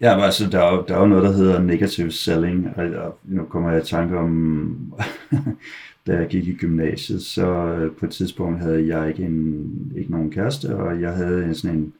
[0.00, 2.84] Ja, men altså, der er, jo, der er jo noget, der hedder negative selling, og,
[2.84, 4.94] og nu kommer jeg i tanke om,
[6.06, 10.10] da jeg gik i gymnasiet, så øh, på et tidspunkt havde jeg ikke, en, ikke
[10.10, 11.92] nogen kæreste, og jeg havde sådan en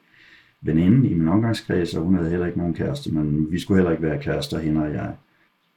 [0.61, 3.91] veninde i min omgangskreds, og hun havde heller ikke nogen kæreste, men vi skulle heller
[3.91, 5.15] ikke være kærester, hende og jeg.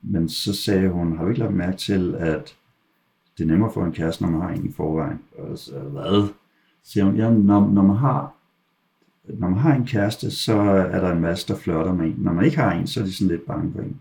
[0.02, 2.56] Men så sagde hun, har du ikke lagt mærke til, at
[3.38, 5.20] det er nemmere for en kæreste, når man har en i forvejen?
[5.38, 6.28] Og så, hvad?
[6.82, 8.34] Så siger hun, ja, når, når man har
[9.28, 12.14] når man har en kæreste, så er der en masse, der flørter med en.
[12.18, 14.00] Når man ikke har en, så er de sådan lidt bange for en.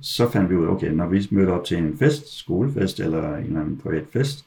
[0.00, 3.36] Så fandt vi ud af, okay, når vi mødte op til en fest, skolefest eller
[3.36, 4.44] en eller anden privat fest,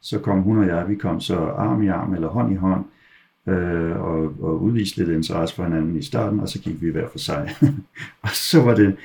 [0.00, 2.84] så kom hun og jeg, vi kom så arm i arm eller hånd i hånd,
[3.46, 7.08] øh, og, og udviste lidt interesse for hinanden i starten, og så gik vi hver
[7.08, 7.50] for sig.
[8.22, 8.96] og så var det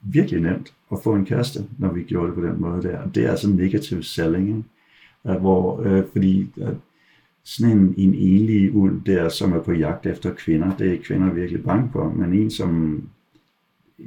[0.00, 2.98] virkelig nemt at få en kæreste, når vi gjorde det på den måde der.
[2.98, 4.62] Og det er altså negativ selling, ikke?
[5.40, 6.74] hvor, øh, fordi at
[7.44, 11.32] sådan en, en enlig uld der, som er på jagt efter kvinder, det er kvinder
[11.32, 13.02] virkelig bange for, men en, som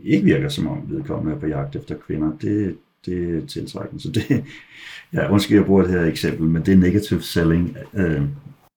[0.03, 4.03] ikke virker som om vedkommende er på jagt efter kvinder, det, det er tiltrækkende.
[4.03, 4.43] Så det,
[5.13, 7.77] ja, undskyld, jeg bruger det her eksempel, men det er negative selling.
[7.93, 8.21] Øh.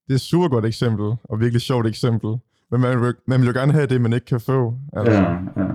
[0.07, 2.37] Det er et super godt eksempel, og virkelig sjovt eksempel.
[2.71, 4.75] Men man vil, man vil jo gerne have det, man ikke kan få.
[4.93, 5.13] Altså.
[5.13, 5.67] Ja, ja.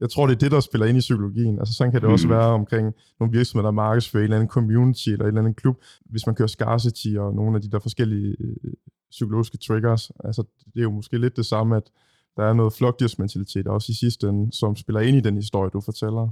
[0.00, 1.58] Jeg tror, det er det, der spiller ind i psykologien.
[1.58, 2.12] Altså sådan kan det mm.
[2.12, 5.54] også være omkring nogle virksomheder, der markedsfører en eller anden community eller en eller anden
[5.54, 5.76] klub.
[6.04, 8.72] Hvis man kører scarcity og nogle af de der forskellige øh,
[9.10, 10.10] psykologiske triggers.
[10.24, 10.42] Altså
[10.74, 11.90] det er jo måske lidt det samme, at
[12.36, 15.80] der er noget flokdyrsmentalitet også i sidste ende, som spiller ind i den historie, du
[15.80, 16.28] fortæller.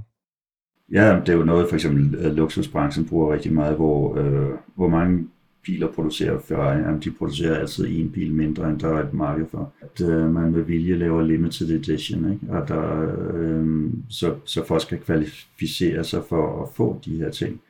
[0.91, 4.87] Ja, det er jo noget, for eksempel øh, luksusbranchen bruger rigtig meget, hvor, øh, hvor
[4.87, 5.27] mange
[5.65, 9.45] biler producerer Ferrari, jamen de producerer altid en bil mindre, end der er et marked
[9.51, 9.73] for.
[9.81, 12.53] At øh, man med vilje laver limited edition, ikke?
[12.53, 17.61] Og der, øh, så, så folk skal kvalificere sig for at få de her ting.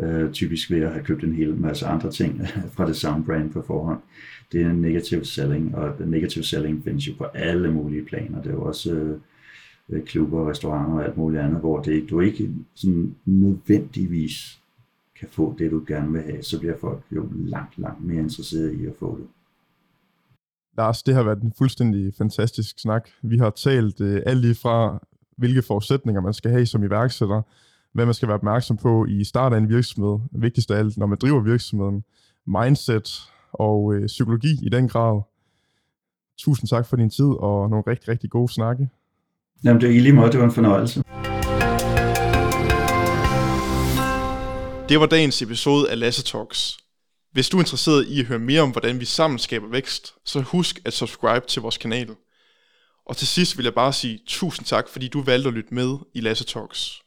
[0.00, 2.40] Øh, typisk ved at have købt en hel masse andre ting
[2.74, 4.00] fra det samme brand på forhånd.
[4.52, 8.42] Det er negative selling, og negative selling findes jo på alle mulige planer.
[8.42, 9.18] Det er jo også øh,
[9.90, 14.61] øh klubber, restauranter og alt muligt andet, hvor det, du ikke sådan nødvendigvis
[15.22, 18.72] kan få det, du gerne vil have, så bliver folk jo langt, langt mere interesseret
[18.72, 19.26] i at få det.
[20.76, 23.08] Lars, det har været en fuldstændig fantastisk snak.
[23.22, 25.06] Vi har talt øh, alt lige fra,
[25.36, 27.42] hvilke forudsætninger man skal have som iværksætter,
[27.92, 31.06] hvad man skal være opmærksom på i starten af en virksomhed, vigtigst af alt, når
[31.06, 32.04] man driver virksomheden,
[32.46, 33.08] mindset
[33.52, 35.22] og øh, psykologi i den grad.
[36.38, 38.88] Tusind tak for din tid og nogle rigtig, rigtig gode snakke.
[39.64, 41.02] Jamen det er i lige måde, det var en fornøjelse.
[44.88, 46.78] Det var dagens episode af Lasse Talks.
[47.32, 50.40] Hvis du er interesseret i at høre mere om, hvordan vi sammen skaber vækst, så
[50.40, 52.16] husk at subscribe til vores kanal.
[53.06, 55.98] Og til sidst vil jeg bare sige tusind tak, fordi du valgte at lytte med
[56.14, 57.01] i Lasse Talks.